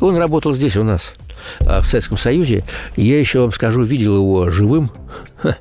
Он 0.00 0.16
работал 0.16 0.54
здесь 0.54 0.76
у 0.76 0.82
нас, 0.82 1.14
а, 1.60 1.80
в 1.80 1.86
Советском 1.86 2.16
Союзе. 2.16 2.64
Я 2.96 3.18
еще 3.18 3.40
вам 3.40 3.52
скажу, 3.52 3.82
видел 3.82 4.16
его 4.16 4.50
живым. 4.50 4.90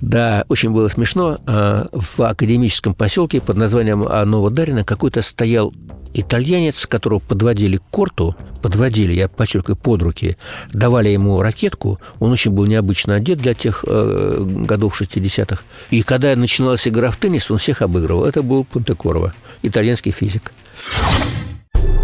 Да, 0.00 0.44
очень 0.48 0.70
было 0.70 0.88
смешно. 0.88 1.38
А, 1.46 1.86
в 1.92 2.20
академическом 2.20 2.94
поселке 2.94 3.40
под 3.40 3.56
названием 3.56 4.00
Новодарина 4.00 4.84
какой-то 4.84 5.22
стоял 5.22 5.72
итальянец, 6.14 6.86
которого 6.86 7.18
подводили 7.18 7.76
к 7.76 7.82
корту, 7.90 8.36
подводили, 8.62 9.12
я 9.12 9.28
подчеркиваю, 9.28 9.76
под 9.76 10.02
руки, 10.02 10.36
давали 10.72 11.08
ему 11.10 11.40
ракетку, 11.40 11.98
он 12.20 12.32
очень 12.32 12.52
был 12.52 12.66
необычно 12.66 13.14
одет 13.14 13.38
для 13.38 13.54
тех 13.54 13.84
э, 13.86 14.44
годов 14.66 15.00
60-х, 15.00 15.62
и 15.90 16.02
когда 16.02 16.34
начиналась 16.36 16.86
игра 16.86 17.10
в 17.10 17.16
теннис, 17.16 17.50
он 17.50 17.58
всех 17.58 17.82
обыгрывал. 17.82 18.24
Это 18.24 18.42
был 18.42 18.64
Пантекорова, 18.64 19.34
итальянский 19.62 20.12
физик. 20.12 20.52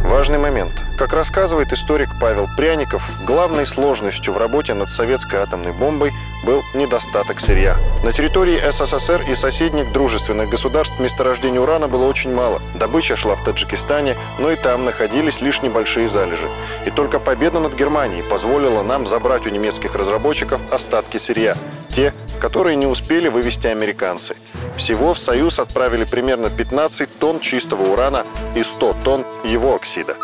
Важный 0.05 0.39
момент. 0.39 0.73
Как 0.97 1.13
рассказывает 1.13 1.73
историк 1.73 2.09
Павел 2.21 2.49
Пряников, 2.57 3.09
главной 3.25 3.67
сложностью 3.67 4.33
в 4.33 4.39
работе 4.39 4.75
над 4.75 4.89
советской 4.89 5.37
атомной 5.37 5.73
бомбой 5.73 6.13
был 6.45 6.63
недостаток 6.75 7.41
сырья. 7.41 7.77
На 8.03 8.13
территории 8.13 8.59
СССР 8.59 9.27
и 9.29 9.35
соседних 9.35 9.93
дружественных 9.93 10.49
государств 10.49 10.99
месторождений 10.99 11.59
урана 11.59 11.89
было 11.89 12.07
очень 12.07 12.33
мало. 12.35 12.61
Добыча 12.75 13.17
шла 13.17 13.35
в 13.35 13.45
Таджикистане, 13.45 14.17
но 14.39 14.51
и 14.51 14.57
там 14.57 14.83
находились 14.85 15.41
лишь 15.41 15.63
небольшие 15.63 16.09
залежи. 16.09 16.49
И 16.87 16.91
только 16.91 17.21
победа 17.21 17.61
над 17.61 17.75
Германией 17.75 18.23
позволила 18.23 18.83
нам 18.83 19.07
забрать 19.07 19.47
у 19.47 19.51
немецких 19.51 19.95
разработчиков 19.95 20.61
остатки 20.73 21.19
сырья. 21.19 21.57
Те, 21.91 22.13
которые 22.41 22.77
не 22.77 22.87
успели 22.87 23.29
вывести 23.29 23.67
американцы. 23.67 24.37
Всего 24.79 25.13
в 25.13 25.19
Союз 25.19 25.59
отправили 25.59 26.05
примерно 26.05 26.51
15 26.51 27.19
тонн 27.19 27.41
чистого 27.41 27.93
урана 27.93 28.25
и 28.55 28.63
100 28.63 28.97
тонн 29.05 29.27
его 29.45 29.75
оксида. 29.75 30.15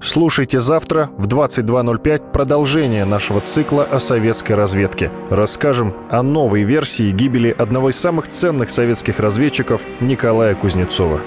Слушайте 0.00 0.60
завтра 0.60 1.10
в 1.18 1.26
22.05 1.26 2.30
продолжение 2.30 3.04
нашего 3.04 3.40
цикла 3.40 3.82
о 3.82 3.98
советской 3.98 4.52
разведке. 4.52 5.10
Расскажем 5.30 5.92
о 6.10 6.22
новой 6.22 6.62
версии 6.62 7.10
гибели 7.10 7.50
одного 7.50 7.90
из 7.90 7.98
самых 7.98 8.28
ценных 8.28 8.70
советских 8.70 9.18
разведчиков 9.18 9.82
Николая 10.00 10.54
Кузнецова. 10.54 11.20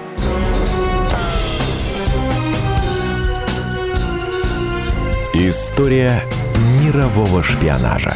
История 5.33 6.21
мирового 6.81 7.43
шпионажа. 7.43 8.15